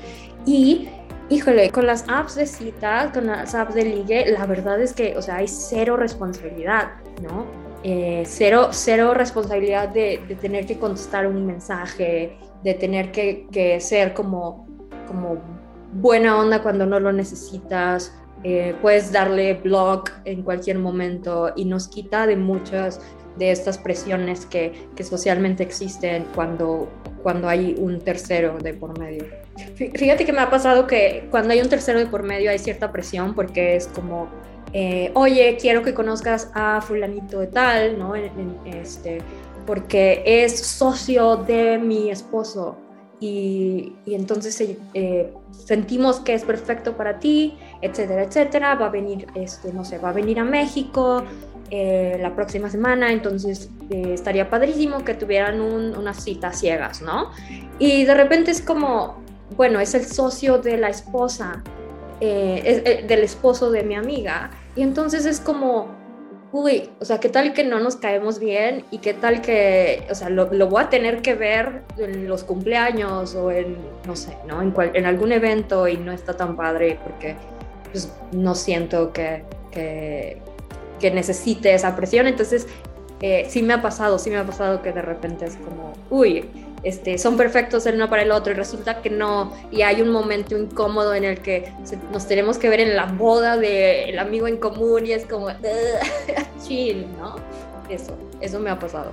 Y, 0.45 0.87
híjole, 1.29 1.69
con 1.69 1.85
las 1.85 2.05
apps 2.07 2.35
de 2.35 2.47
citas, 2.47 3.11
con 3.11 3.27
las 3.27 3.53
apps 3.53 3.75
de 3.75 3.83
ligue, 3.83 4.31
la 4.31 4.45
verdad 4.45 4.81
es 4.81 4.93
que, 4.93 5.17
o 5.17 5.21
sea, 5.21 5.35
hay 5.35 5.47
cero 5.49 5.97
responsabilidad, 5.97 6.93
¿no? 7.21 7.45
Eh, 7.83 8.23
cero, 8.25 8.69
cero 8.71 9.13
responsabilidad 9.13 9.89
de, 9.89 10.21
de, 10.27 10.35
tener 10.35 10.65
que 10.65 10.79
contestar 10.79 11.27
un 11.27 11.45
mensaje, 11.45 12.37
de 12.63 12.73
tener 12.73 13.11
que, 13.11 13.47
que 13.51 13.79
ser 13.79 14.13
como, 14.13 14.67
como 15.07 15.37
buena 15.93 16.39
onda 16.39 16.63
cuando 16.63 16.85
no 16.85 16.99
lo 16.99 17.13
necesitas, 17.13 18.13
eh, 18.43 18.75
puedes 18.81 19.11
darle 19.11 19.55
blog 19.55 20.05
en 20.25 20.43
cualquier 20.43 20.77
momento 20.77 21.51
y 21.55 21.65
nos 21.65 21.87
quita 21.87 22.27
de 22.27 22.35
muchas 22.35 23.01
de 23.37 23.51
estas 23.51 23.77
presiones 23.77 24.45
que, 24.45 24.87
que, 24.95 25.03
socialmente 25.03 25.63
existen 25.63 26.25
cuando, 26.33 26.89
cuando 27.23 27.47
hay 27.47 27.75
un 27.77 27.99
tercero 27.99 28.57
de 28.57 28.73
por 28.73 28.97
medio. 28.97 29.25
Fíjate 29.75 30.25
que 30.25 30.33
me 30.33 30.39
ha 30.39 30.49
pasado 30.49 30.87
que 30.87 31.27
cuando 31.29 31.53
hay 31.53 31.61
un 31.61 31.69
tercero 31.69 31.99
de 31.99 32.07
por 32.07 32.23
medio 32.23 32.49
hay 32.49 32.59
cierta 32.59 32.91
presión 32.91 33.35
porque 33.35 33.75
es 33.75 33.87
como, 33.87 34.27
eh, 34.73 35.11
oye, 35.13 35.57
quiero 35.59 35.83
que 35.83 35.93
conozcas 35.93 36.49
a 36.53 36.81
fulanito 36.81 37.39
de 37.39 37.47
tal, 37.47 37.99
¿no? 37.99 38.13
este, 38.15 39.19
porque 39.65 40.23
es 40.25 40.59
socio 40.59 41.37
de 41.37 41.77
mi 41.77 42.09
esposo 42.09 42.77
y, 43.19 43.93
entonces 44.05 44.61
eh, 44.93 45.33
sentimos 45.51 46.19
que 46.19 46.33
es 46.33 46.43
perfecto 46.43 46.95
para 46.95 47.19
ti, 47.19 47.57
etcétera, 47.81 48.23
etcétera. 48.23 48.75
Va 48.75 48.87
a 48.87 48.89
venir, 48.89 49.27
este, 49.35 49.73
no 49.73 49.83
sé, 49.83 49.97
va 49.97 50.09
a 50.09 50.13
venir 50.13 50.39
a 50.39 50.43
México 50.43 51.23
eh, 51.71 52.17
la 52.21 52.35
próxima 52.35 52.69
semana, 52.69 53.11
entonces 53.11 53.69
eh, 53.89 54.11
estaría 54.13 54.49
padrísimo 54.49 55.03
que 55.03 55.15
tuvieran 55.15 55.59
unas 55.61 56.23
citas 56.23 56.59
ciegas, 56.59 57.01
¿no? 57.01 57.31
Y 57.79 58.05
de 58.05 58.13
repente 58.13 58.51
es 58.51 58.61
como, 58.61 59.17
bueno, 59.55 59.79
es 59.79 59.95
el 59.95 60.05
socio 60.05 60.59
de 60.59 60.77
la 60.77 60.89
esposa, 60.89 61.63
del 62.19 63.19
esposo 63.19 63.69
de 63.69 63.83
mi 63.83 63.93
amiga, 63.93 64.49
y 64.75 64.81
entonces 64.81 65.25
es 65.27 65.39
como, 65.39 65.89
uy, 66.51 66.89
o 66.99 67.05
sea, 67.05 67.19
qué 67.19 67.29
tal 67.29 67.53
que 67.53 67.63
no 67.63 67.79
nos 67.79 67.95
caemos 67.95 68.39
bien 68.39 68.85
y 68.91 68.99
qué 68.99 69.13
tal 69.13 69.41
que, 69.41 70.05
o 70.09 70.15
sea, 70.15 70.29
lo, 70.29 70.47
voy 70.47 70.83
a 70.83 70.89
tener 70.89 71.21
que 71.21 71.35
ver 71.35 71.83
en 71.97 72.27
los 72.27 72.43
cumpleaños 72.43 73.35
o 73.35 73.51
en, 73.51 73.77
no 74.05 74.15
sé, 74.15 74.37
¿no? 74.47 74.61
En, 74.61 74.73
en 74.93 75.05
algún 75.05 75.31
evento 75.31 75.87
y 75.87 75.97
no 75.97 76.11
está 76.11 76.35
tan 76.35 76.55
padre 76.55 76.99
porque 77.03 77.35
pues, 77.91 78.11
no 78.31 78.55
siento 78.55 79.11
que, 79.11 79.43
que, 79.71 80.41
que 80.99 81.11
necesite 81.11 81.73
esa 81.73 81.95
presión. 81.95 82.27
Entonces, 82.27 82.67
eh, 83.21 83.45
sí 83.49 83.63
me 83.63 83.73
ha 83.73 83.81
pasado, 83.81 84.19
sí 84.19 84.29
me 84.29 84.37
ha 84.37 84.45
pasado 84.45 84.81
que 84.81 84.91
de 84.91 85.01
repente 85.01 85.45
es 85.45 85.55
como, 85.57 85.93
uy, 86.09 86.45
este, 86.83 87.17
son 87.17 87.37
perfectos 87.37 87.85
el 87.85 87.95
uno 87.95 88.09
para 88.09 88.21
el 88.21 88.31
otro 88.31 88.53
y 88.53 88.55
resulta 88.55 89.01
que 89.01 89.09
no, 89.09 89.53
y 89.71 89.81
hay 89.81 90.01
un 90.01 90.09
momento 90.09 90.57
incómodo 90.57 91.13
en 91.13 91.23
el 91.23 91.41
que 91.41 91.73
nos 92.11 92.27
tenemos 92.27 92.57
que 92.57 92.69
ver 92.69 92.79
en 92.79 92.95
la 92.95 93.05
boda 93.05 93.57
del 93.57 94.17
amigo 94.19 94.47
en 94.47 94.57
común 94.57 95.05
y 95.05 95.11
es 95.11 95.25
como, 95.25 95.47
chill, 96.67 97.07
¿no? 97.17 97.35
Eso, 97.89 98.17
eso 98.41 98.59
me 98.59 98.69
ha 98.69 98.77
pasado. 98.77 99.11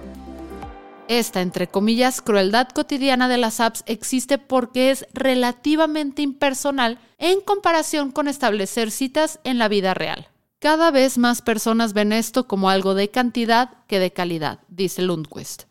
Esta, 1.07 1.43
entre 1.43 1.67
comillas, 1.67 2.23
crueldad 2.23 2.69
cotidiana 2.69 3.29
de 3.29 3.37
las 3.37 3.61
apps 3.61 3.83
existe 3.87 4.39
porque 4.39 4.91
es 4.91 5.07
relativamente 5.13 6.23
impersonal 6.23 6.99
en 7.19 7.41
comparación 7.41 8.11
con 8.11 8.27
establecer 8.27 8.91
citas 8.91 9.39
en 9.45 9.59
la 9.59 9.69
vida 9.69 9.93
real. 9.93 10.29
Cada 10.61 10.91
vez 10.91 11.19
más 11.19 11.43
personas 11.43 11.93
ven 11.93 12.13
esto 12.13 12.49
como 12.49 12.71
algo 12.71 12.95
de 12.95 13.11
cantidad 13.11 13.71
que 13.87 13.99
de 13.99 14.13
calidad, 14.13 14.61
dice 14.69 15.03
Lundquist. 15.03 15.65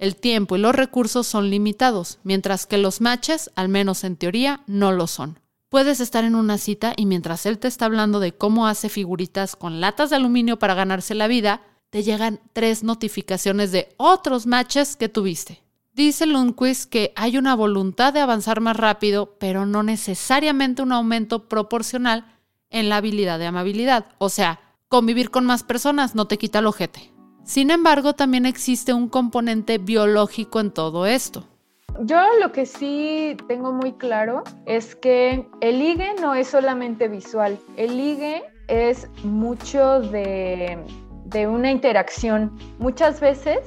El 0.00 0.16
tiempo 0.16 0.56
y 0.56 0.58
los 0.58 0.74
recursos 0.74 1.26
son 1.26 1.50
limitados, 1.50 2.20
mientras 2.22 2.64
que 2.64 2.78
los 2.78 3.02
matches, 3.02 3.50
al 3.54 3.68
menos 3.68 4.02
en 4.02 4.16
teoría, 4.16 4.62
no 4.66 4.92
lo 4.92 5.06
son. 5.06 5.38
Puedes 5.68 6.00
estar 6.00 6.24
en 6.24 6.36
una 6.36 6.56
cita 6.56 6.94
y 6.96 7.04
mientras 7.04 7.44
él 7.44 7.58
te 7.58 7.68
está 7.68 7.84
hablando 7.84 8.18
de 8.18 8.32
cómo 8.32 8.66
hace 8.66 8.88
figuritas 8.88 9.56
con 9.56 9.82
latas 9.82 10.08
de 10.08 10.16
aluminio 10.16 10.58
para 10.58 10.72
ganarse 10.72 11.14
la 11.14 11.28
vida, 11.28 11.60
te 11.90 12.02
llegan 12.02 12.40
tres 12.54 12.82
notificaciones 12.82 13.72
de 13.72 13.94
otros 13.98 14.46
matches 14.46 14.96
que 14.96 15.10
tuviste. 15.10 15.62
Dice 15.92 16.24
Lundquist 16.24 16.88
que 16.90 17.12
hay 17.14 17.36
una 17.36 17.54
voluntad 17.54 18.14
de 18.14 18.20
avanzar 18.20 18.62
más 18.62 18.78
rápido, 18.78 19.36
pero 19.38 19.66
no 19.66 19.82
necesariamente 19.82 20.80
un 20.80 20.92
aumento 20.92 21.46
proporcional 21.46 22.24
en 22.70 22.88
la 22.88 22.96
habilidad 22.96 23.38
de 23.38 23.48
amabilidad. 23.48 24.06
O 24.16 24.30
sea, 24.30 24.60
convivir 24.88 25.30
con 25.30 25.44
más 25.44 25.62
personas 25.62 26.14
no 26.14 26.26
te 26.26 26.38
quita 26.38 26.60
el 26.60 26.68
ojete. 26.68 27.19
Sin 27.44 27.70
embargo, 27.70 28.14
también 28.14 28.46
existe 28.46 28.92
un 28.92 29.08
componente 29.08 29.78
biológico 29.78 30.60
en 30.60 30.70
todo 30.70 31.06
esto. 31.06 31.44
Yo 32.02 32.16
lo 32.40 32.52
que 32.52 32.66
sí 32.66 33.36
tengo 33.48 33.72
muy 33.72 33.92
claro 33.92 34.42
es 34.64 34.94
que 34.94 35.46
el 35.60 35.78
ligue 35.78 36.14
no 36.20 36.34
es 36.34 36.48
solamente 36.48 37.08
visual, 37.08 37.58
el 37.76 37.96
ligue 37.96 38.42
es 38.68 39.08
mucho 39.24 40.00
de, 40.00 40.78
de 41.26 41.46
una 41.46 41.70
interacción. 41.70 42.56
Muchas 42.78 43.20
veces 43.20 43.58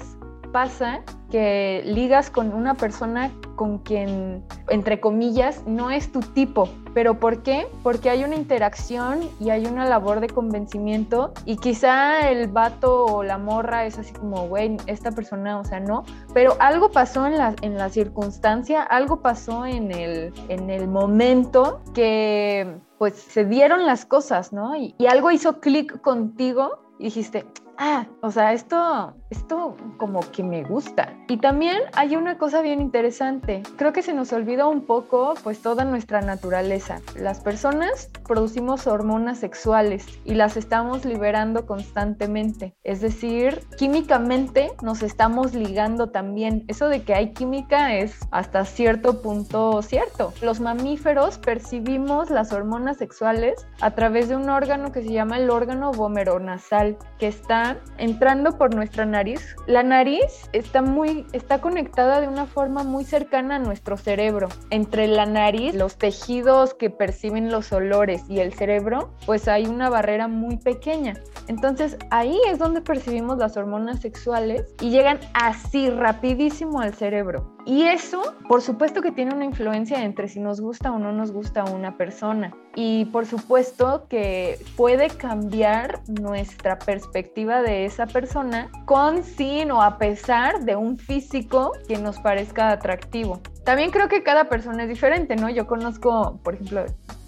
pasa 0.52 1.04
que 1.34 1.82
ligas 1.84 2.30
con 2.30 2.54
una 2.54 2.76
persona 2.76 3.32
con 3.56 3.80
quien, 3.80 4.44
entre 4.70 5.00
comillas, 5.00 5.64
no 5.66 5.90
es 5.90 6.12
tu 6.12 6.20
tipo. 6.20 6.70
¿Pero 6.94 7.20
por 7.20 7.42
qué? 7.42 7.66
Porque 7.82 8.12
hay 8.12 8.24
una 8.24 8.36
interacción 8.36 9.28
y 9.40 9.50
hay 9.50 9.66
una 9.66 9.86
labor 9.86 10.20
de 10.20 10.28
convencimiento 10.28 11.34
y 11.44 11.58
quizá 11.58 12.30
el 12.30 12.50
vato 12.50 13.06
o 13.06 13.24
la 13.24 13.40
morra 13.40 13.88
es 13.88 13.98
así 13.98 14.14
como, 14.14 14.48
güey, 14.48 14.78
esta 14.86 15.12
persona, 15.12 15.58
o 15.58 15.66
sea, 15.66 15.80
no. 15.80 16.04
Pero 16.36 16.56
algo 16.60 16.92
pasó 16.92 17.26
en 17.26 17.40
la, 17.40 17.56
en 17.64 17.80
la 17.80 17.90
circunstancia, 17.90 18.84
algo 18.84 19.24
pasó 19.24 19.66
en 19.66 19.92
el, 19.92 20.32
en 20.50 20.70
el 20.70 20.88
momento 20.88 21.82
que 21.96 22.78
pues 23.00 23.16
se 23.16 23.44
dieron 23.44 23.88
las 23.88 24.06
cosas, 24.06 24.54
¿no? 24.54 24.76
Y, 24.76 24.96
algo 25.08 25.32
hizo 25.32 25.60
clic 25.60 26.00
contigo 26.02 26.78
y 27.00 27.06
dijiste, 27.06 27.44
ah, 27.78 28.06
o 28.22 28.32
sea, 28.32 28.54
esto, 28.54 29.16
esto 29.34 29.76
como 29.98 30.20
que 30.32 30.44
me 30.44 30.64
gusta. 30.64 31.14
Y 31.28 31.38
también 31.38 31.78
hay 31.94 32.16
una 32.16 32.38
cosa 32.38 32.62
bien 32.62 32.80
interesante. 32.80 33.64
Creo 33.78 33.92
que 33.94 34.04
se 34.04 34.14
nos 34.14 34.32
olvida 34.32 34.68
un 34.68 34.86
poco 34.86 35.34
pues 35.44 35.62
toda 35.62 35.86
nuestra 35.86 36.22
naturaleza. 36.22 37.02
Las 37.18 37.40
personas 37.40 38.10
producimos 38.28 38.86
hormonas 38.88 39.40
sexuales 39.40 40.06
y 40.24 40.36
las 40.36 40.56
estamos 40.56 41.04
liberando 41.04 41.66
constantemente. 41.66 42.76
Es 42.84 43.02
decir, 43.02 43.62
químicamente 43.78 44.72
nos 44.82 45.02
estamos 45.02 45.54
ligando 45.56 46.12
también. 46.12 46.64
Eso 46.68 46.88
de 46.88 47.04
que 47.04 47.16
hay 47.16 47.34
química 47.34 47.96
es 47.96 48.20
hasta 48.32 48.66
cierto 48.66 49.22
punto 49.22 49.82
cierto. 49.82 50.34
Los 50.42 50.60
mamíferos 50.60 51.40
percibimos 51.40 52.30
las 52.30 52.54
hormonas 52.54 52.98
sexuales 52.98 53.66
a 53.82 53.92
través 53.92 54.30
de 54.30 54.36
un 54.36 54.50
órgano 54.50 54.92
que 54.92 55.02
se 55.02 55.12
llama 55.12 55.38
el 55.38 55.50
órgano 55.50 55.92
vomeronasal, 55.92 56.98
que 57.18 57.28
está 57.28 57.78
entrando 57.98 58.58
por 58.58 58.76
nuestra 58.76 59.06
nariz. 59.06 59.23
La 59.68 59.84
nariz 59.84 60.50
está 60.54 60.82
muy 60.82 61.26
está 61.34 61.62
conectada 61.62 62.22
de 62.22 62.28
una 62.28 62.46
forma 62.46 62.84
muy 62.84 63.06
cercana 63.06 63.56
a 63.56 63.60
nuestro 63.60 63.98
cerebro. 63.98 64.50
Entre 64.70 65.08
la 65.08 65.26
nariz, 65.26 65.76
los 65.76 65.98
tejidos 65.98 66.74
que 66.74 66.90
perciben 66.90 67.52
los 67.52 67.72
olores 67.72 68.24
y 68.30 68.40
el 68.40 68.54
cerebro, 68.54 69.14
pues 69.26 69.48
hay 69.48 69.66
una 69.66 69.90
barrera 69.90 70.28
muy 70.28 70.58
pequeña. 70.58 71.14
Entonces, 71.48 71.98
ahí 72.10 72.38
es 72.50 72.60
donde 72.60 72.82
percibimos 72.82 73.38
las 73.38 73.58
hormonas 73.58 74.02
sexuales 74.02 74.74
y 74.82 74.90
llegan 74.90 75.20
así 75.34 75.90
rapidísimo 75.90 76.82
al 76.82 76.94
cerebro. 76.94 77.58
Y 77.66 77.84
eso, 77.84 78.36
por 78.48 78.62
supuesto 78.62 79.02
que 79.02 79.12
tiene 79.12 79.34
una 79.34 79.46
influencia 79.46 80.04
entre 80.04 80.28
si 80.28 80.40
nos 80.40 80.60
gusta 80.60 80.92
o 80.92 81.00
no 81.00 81.12
nos 81.12 81.32
gusta 81.32 81.64
una 81.66 81.98
persona. 81.98 82.54
Y 82.76 83.06
por 83.06 83.26
supuesto 83.26 84.08
que 84.10 84.60
puede 84.76 85.10
cambiar 85.10 86.02
nuestra 86.08 86.80
perspectiva 86.80 87.62
de 87.62 87.86
esa 87.86 88.08
persona 88.08 88.70
con, 88.86 89.24
sin 89.24 89.72
o 89.72 89.82
a 89.82 89.98
pesar 89.98 90.66
de 90.66 90.76
un 90.76 90.98
físico 90.98 91.72
que 91.88 91.98
nos 91.98 92.20
parezca 92.20 92.72
atractivo. 92.72 93.42
También 93.64 93.92
creo 93.92 94.10
que 94.10 94.24
cada 94.24 94.50
persona 94.50 94.84
es 94.84 94.90
diferente, 94.90 95.36
¿no? 95.36 95.50
Yo 95.50 95.68
conozco, 95.68 96.40
por 96.44 96.56
ejemplo, 96.56 96.86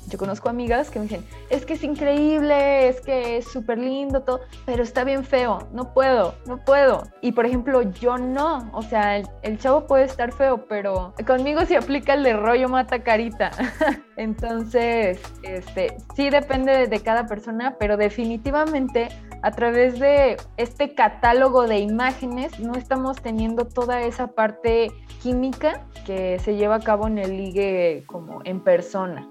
yo 0.09 0.17
conozco 0.17 0.49
amigas 0.49 0.89
que 0.89 0.99
me 0.99 1.05
dicen, 1.05 1.25
es 1.49 1.65
que 1.65 1.73
es 1.73 1.83
increíble, 1.83 2.87
es 2.87 3.01
que 3.01 3.37
es 3.37 3.45
súper 3.45 3.77
lindo 3.77 4.21
todo, 4.21 4.41
pero 4.65 4.83
está 4.83 5.03
bien 5.03 5.23
feo, 5.23 5.67
no 5.71 5.93
puedo, 5.93 6.35
no 6.45 6.63
puedo. 6.63 7.03
Y 7.21 7.31
por 7.31 7.45
ejemplo, 7.45 7.81
yo 7.81 8.17
no, 8.17 8.69
o 8.73 8.81
sea, 8.81 9.17
el, 9.17 9.57
chavo 9.59 9.87
puede 9.87 10.05
estar 10.05 10.31
feo, 10.31 10.65
pero 10.67 11.13
conmigo 11.25 11.65
se 11.65 11.77
aplica 11.77 12.13
el 12.13 12.23
de 12.23 12.33
rollo 12.33 12.69
mata 12.69 13.03
carita. 13.03 13.51
Entonces, 14.17 15.19
este, 15.43 15.97
sí 16.15 16.29
depende 16.29 16.87
de 16.87 16.99
cada 16.99 17.25
persona, 17.25 17.75
pero 17.79 17.97
definitivamente 17.97 19.09
a 19.41 19.51
través 19.51 19.99
de 19.99 20.37
este 20.57 20.95
catálogo 20.95 21.67
de 21.67 21.79
imágenes 21.79 22.59
no 22.59 22.73
estamos 22.73 23.21
teniendo 23.21 23.65
toda 23.65 24.01
esa 24.01 24.27
parte 24.27 24.91
química 25.21 25.85
que 26.05 26.39
se 26.39 26.55
lleva 26.55 26.75
a 26.75 26.79
cabo 26.79 27.07
en 27.07 27.17
el 27.17 27.37
ligue 27.37 28.03
como 28.07 28.41
en 28.43 28.63
persona. 28.63 29.29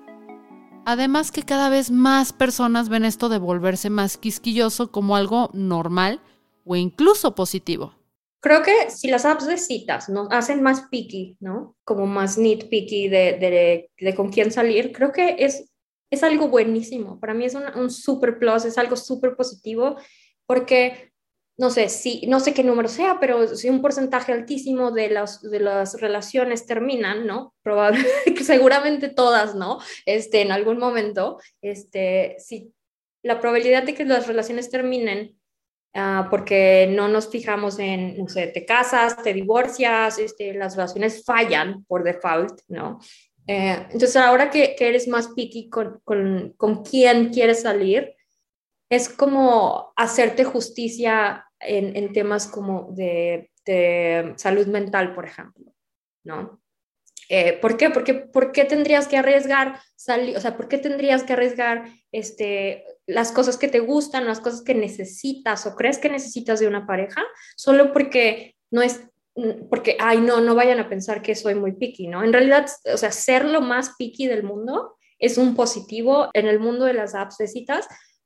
Además 0.87 1.33
que 1.33 1.43
cada 1.43 1.69
vez 1.71 1.91
más 1.91 2.33
personas 2.33 2.89
ven 2.89 3.05
esto 3.05 3.29
de 3.29 3.39
volverse 3.39 3.91
más 3.91 4.17
quisquilloso 4.19 4.91
como 4.91 5.17
algo 5.17 5.51
normal 5.55 6.21
o 6.65 6.77
incluso 6.77 7.35
positivo. 7.35 7.95
Creo 8.41 8.63
que 8.63 8.91
si 8.91 9.09
las 9.09 9.25
apps 9.25 9.47
de 9.47 9.57
citas 9.57 10.11
nos 10.11 10.29
hacen 10.31 10.63
más 10.63 10.83
picky, 10.91 11.39
¿no? 11.41 11.77
Como 11.85 12.07
más 12.07 12.37
nitpicky 12.37 13.09
de, 13.09 13.39
de, 13.39 13.91
de 13.99 14.15
con 14.15 14.31
quién 14.31 14.53
salir, 14.53 14.93
creo 14.93 15.13
que 15.13 15.37
es, 15.39 15.71
es 16.11 16.23
algo 16.23 16.49
buenísimo. 16.49 17.19
Para 17.19 17.33
mí 17.33 17.47
es 17.47 17.55
un, 17.55 17.63
un 17.75 17.91
super 17.91 18.39
plus, 18.39 18.67
es 18.67 18.77
algo 18.77 18.97
súper 18.97 19.35
positivo, 19.35 19.97
porque 20.45 21.14
no 21.57 21.71
sé, 21.71 21.89
si, 21.89 22.27
no 22.27 22.41
sé 22.41 22.53
qué 22.53 22.65
número 22.65 22.89
sea, 22.89 23.19
pero 23.21 23.47
si 23.47 23.69
un 23.69 23.81
porcentaje 23.81 24.33
altísimo 24.33 24.91
de 24.91 25.09
las, 25.11 25.41
de 25.41 25.61
las 25.61 26.01
relaciones 26.01 26.67
terminan, 26.67 27.27
¿no? 27.27 27.55
Probablemente, 27.63 28.13
seguramente 28.45 29.09
todas, 29.09 29.55
¿no? 29.55 29.79
Este, 30.05 30.43
en 30.43 30.51
algún 30.51 30.79
momento, 30.79 31.39
este, 31.63 32.37
si 32.39 32.73
la 33.23 33.41
probabilidad 33.41 33.85
de 33.85 33.95
que 33.95 34.05
las 34.05 34.27
relaciones 34.27 34.69
terminen 34.69 35.39
uh, 35.95 36.29
porque 36.29 36.89
no 36.91 37.07
nos 37.09 37.31
fijamos 37.31 37.79
en, 37.79 38.19
no 38.19 38.29
sé, 38.29 38.49
te 38.49 38.67
casas, 38.67 39.23
te 39.23 39.33
divorcias, 39.33 40.19
este, 40.19 40.55
las 40.55 40.77
relaciones 40.77 41.25
fallan 41.25 41.85
por 41.85 42.03
default, 42.03 42.61
¿no? 42.67 42.99
Eh, 43.47 43.77
entonces, 43.91 44.17
ahora 44.17 44.51
que, 44.51 44.75
que, 44.75 44.89
eres 44.89 45.07
más 45.07 45.29
picky 45.29 45.69
con, 45.69 46.01
con, 46.03 46.55
con 46.57 46.83
quién 46.83 47.29
quieres 47.29 47.63
salir, 47.63 48.15
es 48.89 49.09
como 49.09 49.93
hacerte 49.97 50.45
justicia 50.45 51.47
en, 51.61 52.13
temas 52.13 52.47
como 52.47 52.93
de, 52.93 53.51
salud 54.37 54.67
mental, 54.67 55.15
por 55.15 55.25
ejemplo, 55.25 55.73
¿no? 56.25 56.61
Eh, 57.31 57.55
¿Por 57.55 57.79
qué? 57.79 57.89
Porque, 57.89 58.15
¿Por 58.15 58.53
qué 58.53 58.65
tendrías 58.67 59.09
que 59.09 59.17
arriesgar 59.17 59.81
salir, 60.05 60.37
o 60.37 60.41
sea, 60.41 60.57
por 60.57 60.69
qué 60.69 60.77
tendrías 60.77 61.23
que 61.23 61.33
arriesgar 61.33 61.89
este, 62.13 62.85
las 63.07 63.33
cosas 63.33 63.57
que 63.57 63.69
te 63.69 63.81
gustan, 63.81 64.27
las 64.27 64.41
cosas 64.41 64.63
que 64.63 64.75
necesitas 64.75 65.67
o 65.67 65.75
crees 65.75 65.99
que 65.99 66.11
necesitas 66.11 66.61
de 66.61 66.69
una 66.69 66.87
pareja, 66.87 67.23
solo 67.57 67.93
porque 67.95 68.55
no 68.71 68.83
es, 68.83 69.01
porque, 69.71 69.97
ay, 69.99 70.21
no, 70.21 70.43
no 70.43 70.55
vayan 70.55 70.79
a 70.79 70.91
pensar 70.91 71.23
que 71.23 71.35
soy 71.35 71.55
muy 71.55 71.73
picky, 71.73 72.07
¿no? 72.07 72.23
En 72.23 72.35
realidad, 72.35 72.67
o 72.93 72.99
sea, 72.99 73.11
ser 73.11 73.47
lo 73.47 73.63
más 73.63 73.95
picky 73.97 74.27
del 74.27 74.43
mundo 74.43 74.97
es 75.19 75.39
un 75.39 75.57
positivo 75.57 76.29
en 76.35 76.47
el 76.47 76.61
mundo 76.61 76.85
de 76.85 76.93
las 76.93 77.15
apps 77.15 77.39
de 77.39 77.49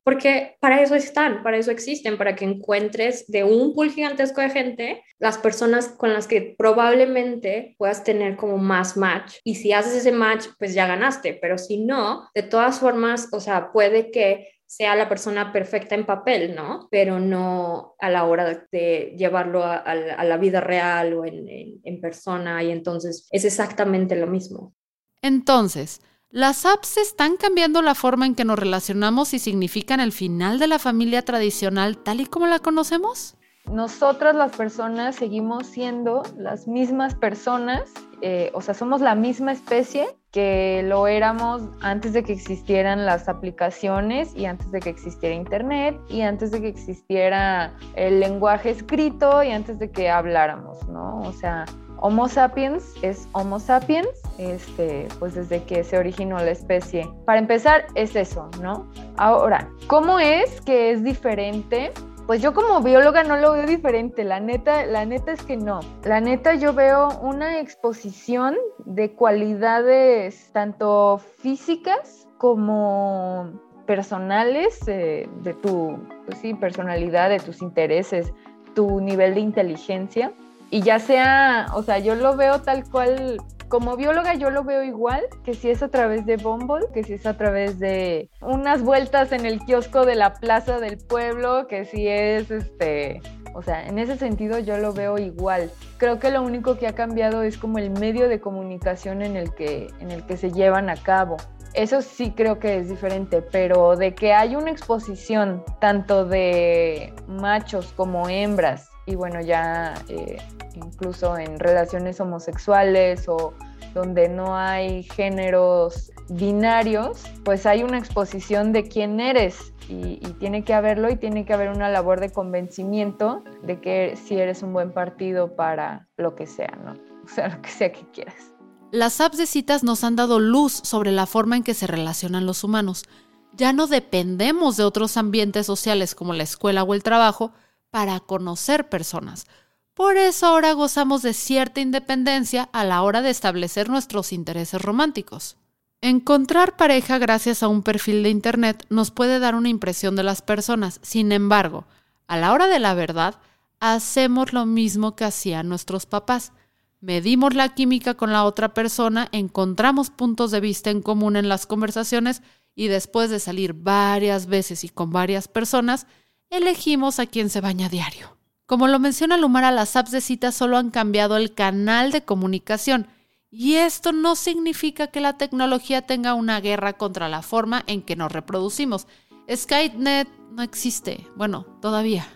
porque 0.09 0.57
para 0.59 0.81
eso 0.81 0.95
están, 0.95 1.43
para 1.43 1.57
eso 1.57 1.69
existen, 1.69 2.17
para 2.17 2.35
que 2.35 2.43
encuentres 2.43 3.27
de 3.27 3.43
un 3.43 3.75
pool 3.75 3.91
gigantesco 3.91 4.41
de 4.41 4.49
gente 4.49 5.03
las 5.19 5.37
personas 5.37 5.87
con 5.87 6.13
las 6.13 6.25
que 6.25 6.55
probablemente 6.57 7.75
puedas 7.77 8.03
tener 8.03 8.35
como 8.35 8.57
más 8.57 8.97
match. 8.97 9.35
Y 9.43 9.53
si 9.53 9.71
haces 9.71 9.93
ese 9.93 10.11
match, 10.11 10.47
pues 10.57 10.73
ya 10.73 10.87
ganaste, 10.87 11.37
pero 11.39 11.59
si 11.59 11.77
no, 11.85 12.27
de 12.33 12.41
todas 12.41 12.79
formas, 12.79 13.29
o 13.31 13.39
sea, 13.39 13.71
puede 13.71 14.09
que 14.09 14.47
sea 14.65 14.95
la 14.95 15.07
persona 15.07 15.53
perfecta 15.53 15.93
en 15.93 16.07
papel, 16.07 16.55
¿no? 16.55 16.87
Pero 16.89 17.19
no 17.19 17.93
a 17.99 18.09
la 18.09 18.25
hora 18.25 18.65
de 18.71 19.13
llevarlo 19.15 19.63
a, 19.63 19.93
la 19.93 20.37
vida 20.37 20.59
real 20.59 21.13
o 21.13 21.23
en, 21.23 21.81
en 21.83 22.01
persona 22.01 22.63
y 22.63 22.71
entonces 22.71 23.27
es 23.29 23.45
exactamente 23.45 24.15
lo 24.15 24.25
mismo. 24.25 24.73
Entonces, 25.21 26.01
las 26.31 26.65
apps 26.65 26.97
están 26.97 27.37
cambiando 27.37 27.81
la 27.81 27.95
forma 27.95 28.25
en 28.25 28.35
que 28.35 28.45
nos 28.45 28.59
relacionamos 28.59 29.33
y 29.33 29.39
significan 29.39 29.99
el 29.99 30.11
final 30.11 30.59
de 30.59 30.67
la 30.67 30.77
familia 30.77 31.23
tradicional 31.23 31.97
tal 31.97 32.21
y 32.21 32.27
como 32.27 32.45
la 32.45 32.59
conocemos. 32.59 33.35
Nosotras 33.65 34.35
las 34.35 34.55
personas 34.55 35.15
seguimos 35.15 35.67
siendo 35.67 36.23
las 36.37 36.67
mismas 36.67 37.13
personas, 37.15 37.83
eh, 38.21 38.51
o 38.53 38.61
sea, 38.61 38.73
somos 38.73 39.01
la 39.01 39.15
misma 39.15 39.51
especie 39.51 40.07
que 40.31 40.83
lo 40.85 41.07
éramos 41.07 41.63
antes 41.81 42.13
de 42.13 42.23
que 42.23 42.33
existieran 42.33 43.05
las 43.05 43.27
aplicaciones 43.27 44.35
y 44.35 44.45
antes 44.45 44.71
de 44.71 44.79
que 44.79 44.89
existiera 44.89 45.35
Internet 45.35 45.99
y 46.09 46.21
antes 46.21 46.51
de 46.51 46.61
que 46.61 46.67
existiera 46.67 47.75
el 47.95 48.19
lenguaje 48.19 48.69
escrito 48.69 49.43
y 49.43 49.51
antes 49.51 49.79
de 49.79 49.91
que 49.91 50.09
habláramos, 50.09 50.87
¿no? 50.87 51.21
O 51.21 51.33
sea, 51.33 51.65
Homo 51.97 52.27
sapiens 52.27 52.93
es 53.01 53.27
Homo 53.33 53.59
sapiens, 53.59 54.07
este, 54.39 55.07
pues 55.19 55.35
desde 55.35 55.63
que 55.63 55.83
se 55.83 55.97
originó 55.97 56.37
la 56.37 56.51
especie. 56.51 57.07
Para 57.25 57.39
empezar, 57.39 57.85
es 57.95 58.15
eso, 58.15 58.49
¿no? 58.61 58.89
Ahora, 59.17 59.69
¿cómo 59.87 60.19
es 60.19 60.61
que 60.61 60.91
es 60.91 61.03
diferente? 61.03 61.91
Pues 62.25 62.41
yo 62.41 62.53
como 62.53 62.81
bióloga 62.81 63.23
no 63.23 63.37
lo 63.37 63.53
veo 63.53 63.65
diferente, 63.65 64.23
la 64.23 64.39
neta, 64.39 64.85
la 64.85 65.03
neta 65.05 65.31
es 65.33 65.43
que 65.43 65.57
no. 65.57 65.79
La 66.03 66.21
neta 66.21 66.55
yo 66.55 66.73
veo 66.73 67.09
una 67.21 67.59
exposición 67.59 68.55
de 68.85 69.11
cualidades 69.13 70.51
tanto 70.53 71.19
físicas 71.39 72.27
como 72.37 73.51
personales 73.85 74.79
eh, 74.87 75.27
de 75.41 75.53
tu 75.55 75.97
pues 76.25 76.37
sí, 76.37 76.53
personalidad, 76.53 77.29
de 77.29 77.39
tus 77.39 77.61
intereses, 77.61 78.31
tu 78.75 79.01
nivel 79.01 79.33
de 79.33 79.39
inteligencia 79.41 80.31
y 80.71 80.81
ya 80.81 80.99
sea, 80.99 81.67
o 81.73 81.81
sea, 81.81 81.97
yo 81.97 82.15
lo 82.15 82.35
veo 82.35 82.61
tal 82.61 82.87
cual, 82.89 83.37
como 83.69 83.95
bióloga 83.95 84.33
yo 84.33 84.49
lo 84.49 84.63
veo 84.63 84.83
igual, 84.83 85.23
que 85.43 85.53
si 85.53 85.69
es 85.69 85.81
a 85.83 85.89
través 85.89 86.25
de 86.25 86.37
Bumble, 86.37 86.87
que 86.93 87.03
si 87.03 87.13
es 87.13 87.25
a 87.25 87.37
través 87.37 87.79
de 87.79 88.29
unas 88.41 88.81
vueltas 88.81 89.31
en 89.31 89.45
el 89.45 89.59
kiosco 89.59 90.05
de 90.05 90.15
la 90.15 90.33
plaza 90.33 90.79
del 90.79 90.97
pueblo, 90.97 91.67
que 91.67 91.85
si 91.85 92.07
es 92.07 92.51
este 92.51 93.21
O 93.53 93.61
sea, 93.61 93.87
en 93.87 93.97
ese 93.99 94.17
sentido 94.17 94.59
yo 94.59 94.77
lo 94.77 94.93
veo 94.93 95.17
igual. 95.17 95.71
Creo 95.97 96.19
que 96.19 96.31
lo 96.31 96.41
único 96.41 96.77
que 96.77 96.87
ha 96.87 96.93
cambiado 96.93 97.43
es 97.43 97.57
como 97.57 97.77
el 97.77 97.91
medio 97.91 98.27
de 98.27 98.39
comunicación 98.39 99.21
en 99.21 99.35
el 99.35 99.53
que, 99.53 99.87
en 99.99 100.11
el 100.11 100.25
que 100.25 100.37
se 100.37 100.51
llevan 100.51 100.89
a 100.89 100.95
cabo. 100.95 101.37
Eso 101.73 102.01
sí 102.01 102.31
creo 102.35 102.57
que 102.57 102.77
es 102.77 102.89
diferente, 102.89 103.41
pero 103.43 103.95
de 103.95 104.15
que 104.15 104.33
hay 104.33 104.55
una 104.55 104.71
exposición 104.71 105.63
tanto 105.79 106.25
de 106.25 107.13
machos 107.27 107.93
como 107.95 108.27
hembras, 108.27 108.88
y 109.09 109.15
bueno, 109.15 109.41
ya 109.41 109.95
eh, 110.07 110.37
incluso 110.75 111.35
en 111.35 111.59
relaciones 111.59 112.19
homosexuales 112.19 113.27
o 113.27 113.55
donde 113.95 114.29
no 114.29 114.55
hay 114.55 115.01
géneros 115.01 116.11
binarios, 116.29 117.23
pues 117.43 117.65
hay 117.65 117.81
una 117.81 117.97
exposición 117.97 118.71
de 118.71 118.87
quién 118.87 119.19
eres 119.19 119.73
y, 119.87 120.17
tiene 120.39 120.63
que 120.63 120.75
haberlo 120.75 121.09
y 121.09 121.15
tiene 121.15 121.43
que 121.43 121.53
haber 121.53 121.69
una 121.69 121.89
labor 121.89 122.19
de 122.19 122.31
convencimiento 122.31 123.43
de 123.63 123.81
que 123.81 124.15
si 124.15 124.37
eres 124.37 124.61
un 124.61 124.73
buen 124.73 124.93
partido 124.93 125.55
para 125.55 126.07
lo 126.17 126.35
que 126.35 126.45
sea, 126.45 126.77
¿no? 126.85 126.93
O 127.25 127.31
sea, 127.31 127.49
lo 127.49 127.61
que 127.61 127.69
sea 127.69 127.91
que 127.91 128.07
quieras. 128.11 128.53
Las 128.91 129.21
apps 129.21 129.37
de 129.37 129.45
citas 129.45 129.83
nos 129.83 130.03
han 130.03 130.15
dado 130.15 130.39
luz 130.39 130.73
sobre 130.83 131.11
la 131.11 131.27
forma 131.27 131.55
en 131.57 131.63
que 131.63 131.75
se 131.75 131.85
relacionan 131.85 132.47
los 132.47 132.63
humanos. 132.63 133.05
Ya 133.53 133.71
no 133.71 133.85
dependemos 133.85 134.77
de 134.77 134.83
otros 134.83 135.15
ambientes 135.15 135.67
sociales 135.67 136.15
como 136.15 136.33
la 136.33 136.43
escuela 136.43 136.81
o 136.83 136.93
el 136.95 137.03
trabajo 137.03 137.51
para 137.91 138.19
conocer 138.19 138.89
personas. 138.89 139.47
Por 139.93 140.17
eso 140.17 140.45
ahora 140.45 140.73
gozamos 140.73 141.21
de 141.21 141.33
cierta 141.33 141.81
independencia 141.81 142.69
a 142.71 142.83
la 142.83 143.01
hora 143.01 143.21
de 143.21 143.29
establecer 143.29 143.89
nuestros 143.89 144.31
intereses 144.31 144.81
románticos. 144.81 145.57
Encontrar 146.01 146.77
pareja 146.77 147.17
gracias 147.17 147.61
a 147.61 147.67
un 147.67 147.83
perfil 147.83 148.23
de 148.23 148.29
Internet 148.29 148.85
nos 148.89 149.11
puede 149.11 149.39
dar 149.39 149.55
una 149.55 149.67
impresión 149.67 150.15
de 150.15 150.23
las 150.23 150.41
personas, 150.41 150.99
sin 151.03 151.33
embargo, 151.33 151.85
a 152.27 152.37
la 152.37 152.53
hora 152.53 152.67
de 152.67 152.79
la 152.79 152.93
verdad, 152.93 153.35
hacemos 153.81 154.53
lo 154.53 154.65
mismo 154.65 155.17
que 155.17 155.25
hacían 155.25 155.67
nuestros 155.67 156.05
papás. 156.05 156.53
Medimos 157.01 157.53
la 157.53 157.73
química 157.73 158.13
con 158.13 158.31
la 158.31 158.45
otra 158.45 158.73
persona, 158.73 159.27
encontramos 159.33 160.09
puntos 160.09 160.51
de 160.51 160.61
vista 160.61 160.89
en 160.89 161.01
común 161.01 161.35
en 161.35 161.49
las 161.49 161.65
conversaciones 161.65 162.41
y 162.75 162.87
después 162.87 163.29
de 163.29 163.39
salir 163.39 163.73
varias 163.73 164.45
veces 164.45 164.85
y 164.85 164.89
con 164.89 165.11
varias 165.11 165.49
personas, 165.49 166.07
elegimos 166.49 167.19
a 167.19 167.25
quien 167.25 167.49
se 167.49 167.61
baña 167.61 167.89
diario. 167.89 168.37
Como 168.65 168.87
lo 168.87 168.99
menciona 168.99 169.37
Lumara, 169.37 169.71
las 169.71 169.95
apps 169.95 170.11
de 170.11 170.21
citas 170.21 170.55
solo 170.55 170.77
han 170.77 170.91
cambiado 170.91 171.37
el 171.37 171.53
canal 171.53 172.11
de 172.11 172.23
comunicación 172.23 173.07
y 173.51 173.75
esto 173.75 174.11
no 174.11 174.35
significa 174.35 175.07
que 175.07 175.21
la 175.21 175.37
tecnología 175.37 176.03
tenga 176.03 176.35
una 176.35 176.61
guerra 176.61 176.93
contra 176.93 177.29
la 177.29 177.41
forma 177.41 177.83
en 177.87 178.03
que 178.03 178.15
nos 178.15 178.31
reproducimos. 178.31 179.07
Skynet 179.51 180.29
no 180.51 180.61
existe, 180.61 181.25
bueno, 181.35 181.65
todavía. 181.81 182.27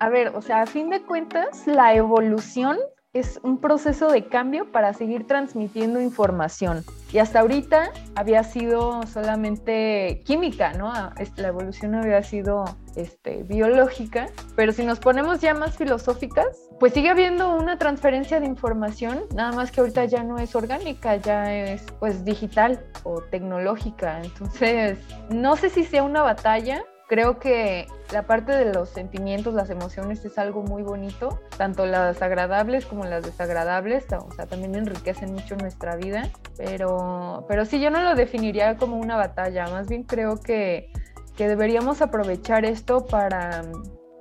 A 0.00 0.08
ver, 0.08 0.28
o 0.34 0.40
sea, 0.40 0.62
a 0.62 0.66
fin 0.66 0.88
de 0.88 1.02
cuentas, 1.02 1.66
la 1.66 1.94
evolución 1.94 2.78
es 3.18 3.40
un 3.42 3.58
proceso 3.58 4.08
de 4.10 4.26
cambio 4.26 4.70
para 4.70 4.92
seguir 4.92 5.26
transmitiendo 5.26 6.00
información. 6.00 6.84
Y 7.12 7.18
hasta 7.18 7.40
ahorita 7.40 7.92
había 8.14 8.44
sido 8.44 9.02
solamente 9.06 10.22
química, 10.26 10.74
¿no? 10.74 10.92
Ah, 10.92 11.14
la 11.36 11.48
evolución 11.48 11.94
había 11.94 12.22
sido 12.22 12.64
este, 12.94 13.42
biológica, 13.44 14.28
pero 14.54 14.72
si 14.72 14.84
nos 14.84 14.98
ponemos 14.98 15.40
ya 15.40 15.54
más 15.54 15.76
filosóficas, 15.76 16.46
pues 16.78 16.92
sigue 16.92 17.08
habiendo 17.08 17.54
una 17.54 17.78
transferencia 17.78 18.38
de 18.38 18.46
información, 18.46 19.24
nada 19.34 19.52
más 19.52 19.70
que 19.70 19.80
ahorita 19.80 20.04
ya 20.04 20.22
no 20.22 20.38
es 20.38 20.54
orgánica, 20.54 21.16
ya 21.16 21.54
es 21.54 21.82
pues 21.98 22.24
digital 22.24 22.84
o 23.04 23.22
tecnológica. 23.22 24.20
Entonces, 24.22 24.98
no 25.30 25.56
sé 25.56 25.70
si 25.70 25.84
sea 25.84 26.02
una 26.02 26.22
batalla, 26.22 26.84
Creo 27.08 27.38
que 27.38 27.86
la 28.12 28.22
parte 28.24 28.50
de 28.50 28.72
los 28.72 28.88
sentimientos, 28.88 29.54
las 29.54 29.70
emociones 29.70 30.24
es 30.24 30.38
algo 30.38 30.62
muy 30.62 30.82
bonito, 30.82 31.40
tanto 31.56 31.86
las 31.86 32.20
agradables 32.20 32.84
como 32.84 33.04
las 33.04 33.22
desagradables, 33.24 34.06
o 34.12 34.30
sea, 34.32 34.46
también 34.46 34.74
enriquecen 34.74 35.32
mucho 35.32 35.56
nuestra 35.56 35.94
vida, 35.94 36.30
pero, 36.56 37.44
pero 37.48 37.64
sí, 37.64 37.80
yo 37.80 37.90
no 37.90 38.02
lo 38.02 38.16
definiría 38.16 38.76
como 38.76 38.96
una 38.96 39.16
batalla, 39.16 39.68
más 39.68 39.88
bien 39.88 40.02
creo 40.02 40.40
que, 40.40 40.90
que 41.36 41.46
deberíamos 41.46 42.02
aprovechar 42.02 42.64
esto 42.64 43.06
para, 43.06 43.62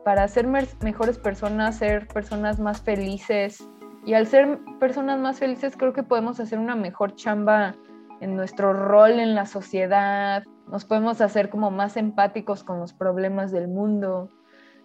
para 0.03 0.27
ser 0.27 0.45
mejores 0.81 1.17
personas, 1.17 1.79
ser 1.79 2.07
personas 2.07 2.59
más 2.59 2.83
felices, 2.83 3.67
y 4.05 4.13
al 4.13 4.27
ser 4.27 4.59
personas 4.79 5.19
más 5.19 5.39
felices 5.39 5.75
creo 5.75 5.91
que 5.91 6.03
podemos 6.03 6.39
hacer 6.39 6.59
una 6.59 6.75
mejor 6.75 7.15
chamba 7.15 7.75
en 8.21 8.35
nuestro 8.35 8.73
rol 8.73 9.19
en 9.19 9.33
la 9.33 9.47
sociedad, 9.47 10.43
nos 10.67 10.85
podemos 10.85 11.21
hacer 11.21 11.49
como 11.49 11.71
más 11.71 11.97
empáticos 11.97 12.63
con 12.63 12.79
los 12.79 12.93
problemas 12.93 13.51
del 13.51 13.67
mundo. 13.67 14.29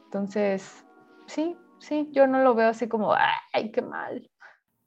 Entonces, 0.04 0.84
sí, 1.26 1.56
sí, 1.78 2.08
yo 2.12 2.26
no 2.26 2.42
lo 2.42 2.54
veo 2.54 2.68
así 2.68 2.88
como, 2.88 3.14
ay, 3.52 3.70
qué 3.72 3.82
mal. 3.82 4.28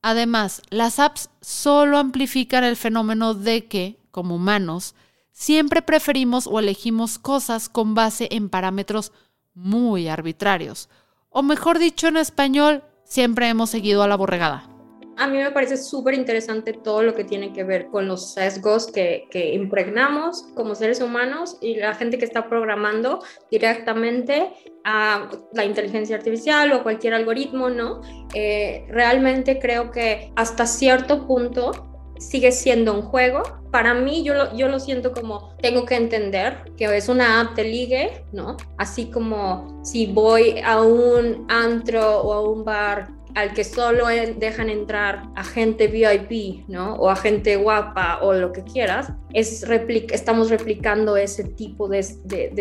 Además, 0.02 0.62
las 0.70 1.00
apps 1.00 1.30
solo 1.42 1.98
amplifican 1.98 2.64
el 2.64 2.76
fenómeno 2.76 3.34
de 3.34 3.68
que, 3.68 4.00
como 4.12 4.36
humanos, 4.36 4.96
siempre 5.32 5.82
preferimos 5.82 6.46
o 6.46 6.60
elegimos 6.60 7.18
cosas 7.18 7.70
con 7.70 7.96
base 7.96 8.28
en 8.32 8.50
parámetros 8.50 9.14
muy 9.54 10.08
arbitrarios. 10.08 10.90
O 11.30 11.42
mejor 11.42 11.80
dicho 11.80 12.08
en 12.08 12.18
español, 12.18 12.84
siempre 13.06 13.48
hemos 13.48 13.70
seguido 13.70 14.04
a 14.04 14.08
la 14.08 14.18
borregada 14.18 14.73
a 15.17 15.28
mí 15.28 15.38
me 15.38 15.52
parece 15.52 15.78
súper 15.78 16.13
interesante 16.13 16.73
todo 16.73 17.04
lo 17.04 17.13
que 17.13 17.23
tiene 17.23 17.54
que 17.54 17.63
ver 17.63 17.88
con 17.88 18.08
los 18.08 18.34
sesgos 18.34 18.88
que, 18.88 19.28
impregnamos 19.54 20.43
como 20.56 20.76
seres 20.76 21.02
humanos 21.02 21.58
y 21.62 21.76
la 21.76 21.93
gente 21.95 22.17
que 22.17 22.26
está 22.26 22.49
programando 22.49 23.21
directamente 23.52 24.49
a 24.84 25.30
la 25.54 25.65
inteligencia 25.65 26.15
artificial 26.15 26.71
o 26.73 26.84
cualquier 26.84 27.13
algoritmo, 27.13 27.69
¿no? 27.69 28.02
Eh, 28.34 28.86
realmente 28.89 29.60
creo 29.60 29.91
que 29.91 30.32
hasta 30.36 30.65
cierto 30.65 31.26
punto 31.28 31.89
sigue 32.17 32.52
siendo 32.52 32.93
un 32.93 33.02
juego. 33.02 33.43
Para 33.71 33.93
mí 33.93 34.23
yo 34.23 34.34
lo, 34.34 34.56
yo 34.56 34.67
lo 34.67 34.80
siento 34.80 35.12
como 35.12 35.56
tengo 35.62 35.86
que 35.86 35.95
entender 35.95 36.71
que 36.78 36.86
es 36.95 37.10
una 37.10 37.41
app 37.41 37.56
de 37.56 37.63
ligue, 37.63 38.26
¿no? 38.32 38.58
Así 38.78 39.10
como 39.10 39.82
si 39.84 40.08
voy 40.08 40.60
a 40.63 40.82
un 40.82 41.45
antro 41.49 42.21
o 42.21 42.34
a 42.34 42.41
un 42.49 42.63
bar 42.63 43.10
al 43.36 43.54
que 43.54 43.63
solo 43.63 44.08
dejan 44.08 44.69
entrar 44.69 45.24
a 45.36 45.43
gente 45.43 45.88
VIP, 45.88 46.67
¿no? 46.67 46.96
O 46.96 47.10
a 47.10 47.15
gente 47.15 47.56
guapa 47.56 48.19
o 48.22 48.34
lo 48.34 48.52
que 48.52 48.63
quieras, 48.63 49.12
es 49.34 49.65
estamos 50.12 50.50
replicando 50.50 51.17
ese 51.17 51.43
tipo 51.43 51.88
de, 51.88 52.04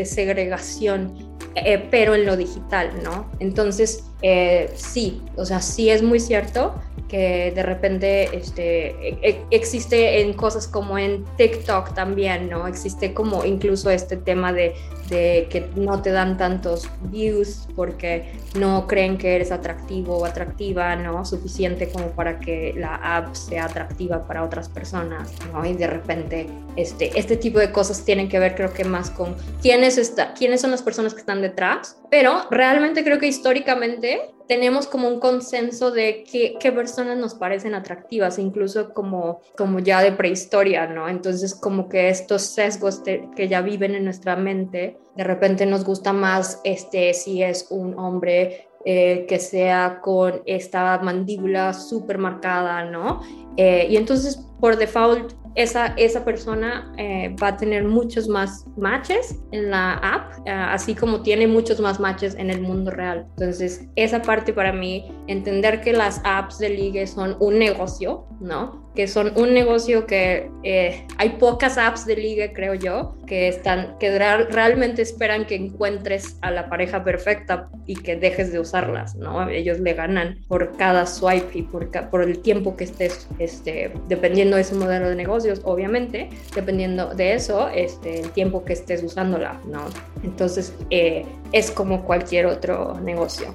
segregación, 0.05 1.37
eh, 1.55 1.87
pero 1.91 2.15
en 2.15 2.27
lo 2.27 2.37
digital, 2.37 2.91
¿no? 3.03 3.31
Entonces, 3.39 4.05
eh, 4.23 4.73
sí, 4.77 5.21
o 5.37 5.45
sea, 5.45 5.61
sí 5.61 5.91
es 5.91 6.03
muy 6.03 6.21
cierto 6.21 6.75
que 7.09 7.53
de 7.55 7.63
repente 7.63 8.35
este, 8.35 8.87
e, 9.07 9.19
e, 9.23 9.45
existe 9.51 10.23
en 10.23 10.33
cosas 10.33 10.67
como 10.67 10.97
en 10.97 11.27
TikTok 11.37 11.93
también, 11.93 12.49
¿no? 12.49 12.67
Existe 12.67 13.13
como 13.13 13.45
incluso 13.45 13.91
este 13.91 14.17
tema 14.17 14.53
de, 14.53 14.75
de, 15.11 15.47
que 15.51 15.69
no 15.77 16.01
te 16.01 16.11
dan 16.11 16.39
tantos 16.39 16.89
views 17.11 17.69
porque 17.77 18.33
no 18.59 18.87
creen 18.87 19.19
que 19.19 19.35
eres 19.35 19.53
atractivo 19.53 20.17
o 20.17 20.25
atractiva, 20.25 20.97
¿no? 20.97 21.25
Suficiente 21.27 21.91
como 21.91 22.13
para 22.13 22.41
que 22.41 22.73
la 22.77 22.95
app 22.95 23.35
sea 23.35 23.67
atractiva 23.67 24.27
para 24.27 24.43
otras 24.43 24.71
personas, 24.71 25.31
¿no? 25.53 25.67
Y 25.67 25.75
de 25.75 25.87
repente 25.89 26.47
este, 26.77 27.19
este 27.19 27.37
tipo 27.37 27.59
de 27.59 27.73
cosas 27.73 28.05
tienen 28.05 28.29
que 28.29 28.39
ver 28.39 28.55
creo 28.55 28.73
que 28.73 28.85
más 28.85 29.11
con 29.11 29.37
quiénes, 29.61 29.99
está, 29.99 30.33
quiénes 30.33 30.63
son 30.63 30.71
las 30.71 30.81
personas 30.81 31.13
que 31.13 31.21
están 31.21 31.43
detrás, 31.43 31.99
pero 32.11 32.47
realmente 32.51 33.05
creo 33.05 33.19
que 33.19 33.27
históricamente 33.27 34.12
tenemos 34.49 34.87
como 34.87 35.09
un 35.09 35.21
consenso 35.21 35.91
de 35.91 36.25
qué, 36.25 36.73
personas 36.73 37.17
nos 37.17 37.35
parecen 37.35 37.75
atractivas, 37.75 38.39
incluso 38.39 38.93
como, 38.93 39.41
como 39.57 39.79
ya 39.79 40.03
de 40.03 40.13
prehistoria, 40.13 40.87
¿no? 40.87 41.09
Entonces 41.09 41.55
como 41.55 41.89
que 41.89 42.09
estos 42.09 42.43
sesgos 42.43 43.01
que 43.01 43.49
ya 43.49 43.63
viven 43.63 43.95
en 43.95 44.05
nuestra 44.05 44.37
mente, 44.37 44.99
de 45.17 45.25
repente 45.25 45.67
nos 45.67 45.85
gusta 45.85 46.13
más 46.13 46.61
este, 46.65 47.15
si 47.15 47.43
es 47.43 47.67
un 47.71 47.99
hombre 47.99 48.69
eh, 48.85 49.27
que 49.29 49.39
sea 49.39 50.01
con 50.03 50.43
esta 50.45 50.99
mandíbula 50.99 51.73
súper 51.73 52.19
marcada, 52.19 52.85
¿no? 52.85 53.23
Eh, 53.57 53.87
y 53.91 53.97
entonces 53.97 54.37
por 54.61 54.77
default 54.77 55.35
esa, 55.55 55.89
esa 55.97 56.25
persona 56.25 56.93
eh, 56.97 57.35
va 57.43 57.49
a 57.49 57.57
tener 57.57 57.85
muchos 57.85 58.29
más 58.29 58.65
matches 58.77 59.37
en 59.53 59.71
la 59.71 59.95
app, 59.95 60.47
eh, 60.47 60.51
así 60.51 60.95
como 60.95 61.23
tiene 61.23 61.47
muchos 61.47 61.81
más 61.81 62.01
matches 62.01 62.35
en 62.37 62.51
el 62.51 62.61
mundo 62.63 62.91
real. 62.91 63.27
Entonces, 63.37 63.87
esa 63.97 64.23
parte 64.23 64.53
para 64.53 64.73
mí, 64.73 65.13
entender 65.27 65.81
que 65.81 65.93
las 65.93 66.21
apps 66.25 66.59
de 66.59 66.71
ligue 66.71 67.07
son 67.07 67.37
un 67.41 67.59
negocio, 67.59 68.27
¿no? 68.41 68.91
Que 68.95 69.09
son 69.09 69.33
un 69.37 69.55
negocio 69.55 70.07
que 70.07 70.51
eh, 70.65 71.07
hay 71.19 71.31
pocas 71.31 71.79
apps 71.79 72.07
de 72.07 72.17
ligue, 72.17 72.53
creo 72.53 72.75
yo, 72.75 73.17
que 73.27 73.49
están, 73.49 73.97
que 73.99 74.19
realmente 74.19 75.03
esperan 75.03 75.47
que 75.47 75.55
encuentres 75.55 76.37
a 76.43 76.51
la 76.51 76.69
pareja 76.69 77.05
perfecta 77.05 77.69
y 77.87 77.95
que 77.95 78.17
dejes 78.17 78.53
de 78.53 78.61
usarlas, 78.61 79.17
¿no? 79.17 79.49
Ellos 79.49 79.81
le 79.81 79.95
ganan 79.95 80.41
por 80.49 80.77
cada 80.77 81.07
swipe 81.07 81.59
y 81.59 81.63
por, 81.63 81.91
por 82.11 82.23
el 82.23 82.41
tiempo 82.41 82.77
que 82.77 82.85
estés, 82.85 83.29
este, 83.45 83.93
dependiendo 84.09 84.57
de 84.57 84.63
ese 84.63 84.75
modelo 84.75 85.09
de 85.09 85.17
negocio 85.17 85.55
obviamente, 85.65 86.31
dependiendo 86.55 87.15
de 87.15 87.35
eso, 87.35 87.69
este, 87.69 88.21
el 88.21 88.31
tiempo 88.31 88.65
que 88.65 88.73
estés 88.73 89.03
usándola, 89.03 89.61
¿no? 89.67 89.85
Entonces, 90.23 90.75
eh, 90.91 91.27
es 91.53 91.71
como 91.71 92.05
cualquier 92.05 92.47
otro 92.47 93.01
negocio. 93.01 93.55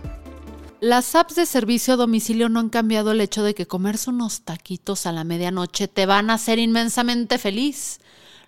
Las 0.79 1.15
apps 1.15 1.35
de 1.35 1.47
servicio 1.47 1.95
a 1.95 1.97
domicilio 1.97 2.49
no 2.49 2.59
han 2.59 2.69
cambiado 2.69 3.11
el 3.11 3.21
hecho 3.21 3.43
de 3.43 3.55
que 3.55 3.65
comerse 3.65 4.11
unos 4.11 4.41
taquitos 4.41 5.07
a 5.07 5.11
la 5.11 5.23
medianoche 5.23 5.87
te 5.87 6.05
van 6.05 6.29
a 6.29 6.35
hacer 6.35 6.59
inmensamente 6.59 7.39
feliz. 7.39 7.99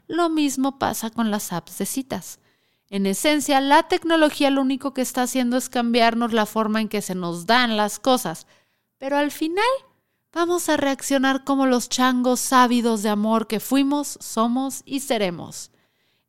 Lo 0.07 0.29
mismo 0.29 0.77
pasa 0.77 1.09
con 1.09 1.31
las 1.31 1.51
apps 1.51 1.79
de 1.79 1.87
citas. 1.87 2.39
En 2.91 3.05
esencia, 3.05 3.61
la 3.61 3.83
tecnología 3.83 4.49
lo 4.51 4.61
único 4.61 4.93
que 4.93 5.01
está 5.01 5.23
haciendo 5.23 5.57
es 5.57 5.69
cambiarnos 5.69 6.33
la 6.33 6.45
forma 6.45 6.81
en 6.81 6.89
que 6.89 7.01
se 7.01 7.15
nos 7.15 7.45
dan 7.45 7.77
las 7.77 7.99
cosas, 7.99 8.45
pero 8.97 9.17
al 9.17 9.31
final 9.31 9.65
vamos 10.33 10.69
a 10.69 10.77
reaccionar 10.77 11.43
como 11.43 11.65
los 11.65 11.89
changos 11.89 12.53
ávidos 12.53 13.03
de 13.03 13.09
amor 13.09 13.47
que 13.47 13.59
fuimos, 13.59 14.17
somos 14.21 14.83
y 14.85 15.01
seremos. 15.01 15.71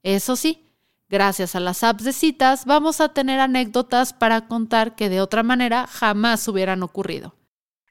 Eso 0.02 0.36
sí, 0.36 0.70
Gracias 1.10 1.56
a 1.56 1.60
las 1.60 1.82
apps 1.82 2.04
de 2.04 2.12
citas 2.12 2.64
vamos 2.66 3.00
a 3.00 3.12
tener 3.12 3.40
anécdotas 3.40 4.12
para 4.12 4.46
contar 4.46 4.94
que 4.94 5.08
de 5.08 5.20
otra 5.20 5.42
manera 5.42 5.88
jamás 5.88 6.46
hubieran 6.46 6.84
ocurrido. 6.84 7.34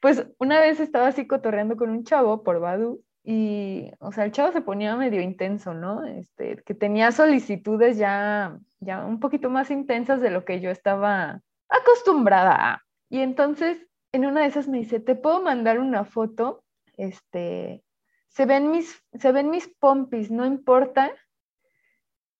Pues 0.01 0.25
una 0.39 0.61
vez 0.61 0.79
estaba 0.79 1.07
así 1.07 1.27
cotorreando 1.27 1.75
con 1.75 1.89
un 1.89 2.05
chavo 2.05 2.43
por 2.43 2.61
Badu 2.61 3.03
y, 3.21 3.91
o 3.99 4.13
sea, 4.13 4.23
el 4.23 4.31
chavo 4.31 4.53
se 4.53 4.61
ponía 4.61 4.95
medio 4.95 5.21
intenso, 5.21 5.73
¿no? 5.73 6.05
Este, 6.05 6.63
que 6.65 6.73
tenía 6.73 7.11
solicitudes 7.11 7.97
ya, 7.97 8.57
ya 8.79 9.05
un 9.05 9.19
poquito 9.19 9.49
más 9.49 9.69
intensas 9.69 10.21
de 10.21 10.29
lo 10.29 10.45
que 10.45 10.61
yo 10.61 10.69
estaba 10.69 11.41
acostumbrada 11.67 12.55
a. 12.55 12.83
Y 13.09 13.19
entonces, 13.19 13.85
en 14.11 14.25
una 14.25 14.41
de 14.41 14.47
esas 14.47 14.67
me 14.67 14.79
dice, 14.79 14.99
¿te 14.99 15.15
puedo 15.15 15.41
mandar 15.41 15.79
una 15.79 16.05
foto? 16.05 16.63
Este, 16.97 17.83
se 18.27 18.45
ven 18.45 18.71
mis, 18.71 19.03
se 19.13 19.31
ven 19.31 19.49
mis 19.49 19.67
pompis, 19.79 20.31
no 20.31 20.45
importa. 20.45 21.13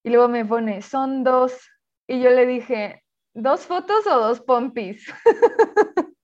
Y 0.02 0.10
luego 0.10 0.28
me 0.28 0.44
pone, 0.44 0.82
son 0.82 1.24
dos. 1.24 1.58
Y 2.06 2.20
yo 2.20 2.30
le 2.30 2.46
dije, 2.46 3.04
¿dos 3.34 3.66
fotos 3.66 4.06
o 4.06 4.18
dos 4.18 4.40
pompis? 4.40 5.06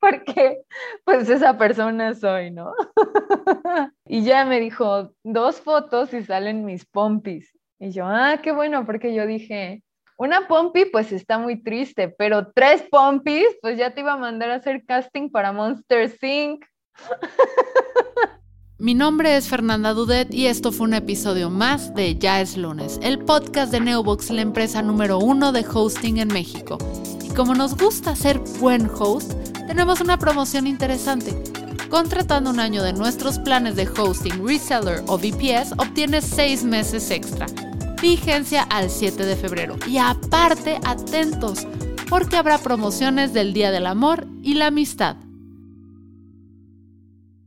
Porque 0.00 0.62
pues 1.04 1.28
esa 1.28 1.56
persona 1.56 2.14
soy, 2.14 2.50
¿no? 2.50 2.72
y 4.06 4.24
ya 4.24 4.44
me 4.44 4.58
dijo, 4.60 5.14
dos 5.22 5.60
fotos 5.60 6.12
y 6.12 6.24
salen 6.24 6.64
mis 6.64 6.84
pompis. 6.86 7.56
Y 7.78 7.92
yo, 7.92 8.06
ah, 8.06 8.40
qué 8.42 8.52
bueno, 8.52 8.84
porque 8.84 9.14
yo 9.14 9.26
dije, 9.26 9.82
una 10.20 10.46
pompi 10.46 10.84
pues 10.84 11.12
está 11.12 11.38
muy 11.38 11.62
triste, 11.62 12.10
pero 12.10 12.52
tres 12.54 12.84
pompis 12.90 13.46
pues 13.62 13.78
ya 13.78 13.94
te 13.94 14.00
iba 14.00 14.12
a 14.12 14.18
mandar 14.18 14.50
a 14.50 14.56
hacer 14.56 14.84
casting 14.84 15.30
para 15.30 15.50
Monster 15.50 16.14
Inc. 16.20 16.62
Mi 18.78 18.94
nombre 18.94 19.34
es 19.36 19.48
Fernanda 19.48 19.94
Dudet 19.94 20.32
y 20.32 20.46
esto 20.46 20.72
fue 20.72 20.88
un 20.88 20.94
episodio 20.94 21.48
más 21.48 21.94
de 21.94 22.16
Ya 22.16 22.42
es 22.42 22.58
lunes, 22.58 23.00
el 23.02 23.18
podcast 23.18 23.72
de 23.72 23.80
Neobox, 23.80 24.28
la 24.30 24.42
empresa 24.42 24.82
número 24.82 25.18
uno 25.18 25.52
de 25.52 25.64
hosting 25.66 26.18
en 26.18 26.28
México. 26.28 26.76
Y 27.24 27.30
como 27.30 27.54
nos 27.54 27.74
gusta 27.78 28.14
ser 28.14 28.38
buen 28.60 28.90
host, 28.94 29.32
tenemos 29.68 30.02
una 30.02 30.18
promoción 30.18 30.66
interesante. 30.66 31.34
Contratando 31.88 32.50
un 32.50 32.60
año 32.60 32.82
de 32.82 32.92
nuestros 32.92 33.38
planes 33.38 33.74
de 33.74 33.88
hosting, 33.88 34.46
reseller 34.46 35.02
o 35.06 35.16
VPS, 35.16 35.72
obtienes 35.78 36.26
seis 36.26 36.62
meses 36.62 37.10
extra. 37.10 37.46
Vigencia 38.00 38.62
al 38.62 38.90
7 38.90 39.24
de 39.24 39.36
febrero. 39.36 39.76
Y 39.86 39.98
aparte, 39.98 40.78
atentos, 40.84 41.66
porque 42.08 42.36
habrá 42.36 42.58
promociones 42.58 43.32
del 43.34 43.52
Día 43.52 43.70
del 43.70 43.86
Amor 43.86 44.26
y 44.42 44.54
la 44.54 44.68
Amistad. 44.68 45.16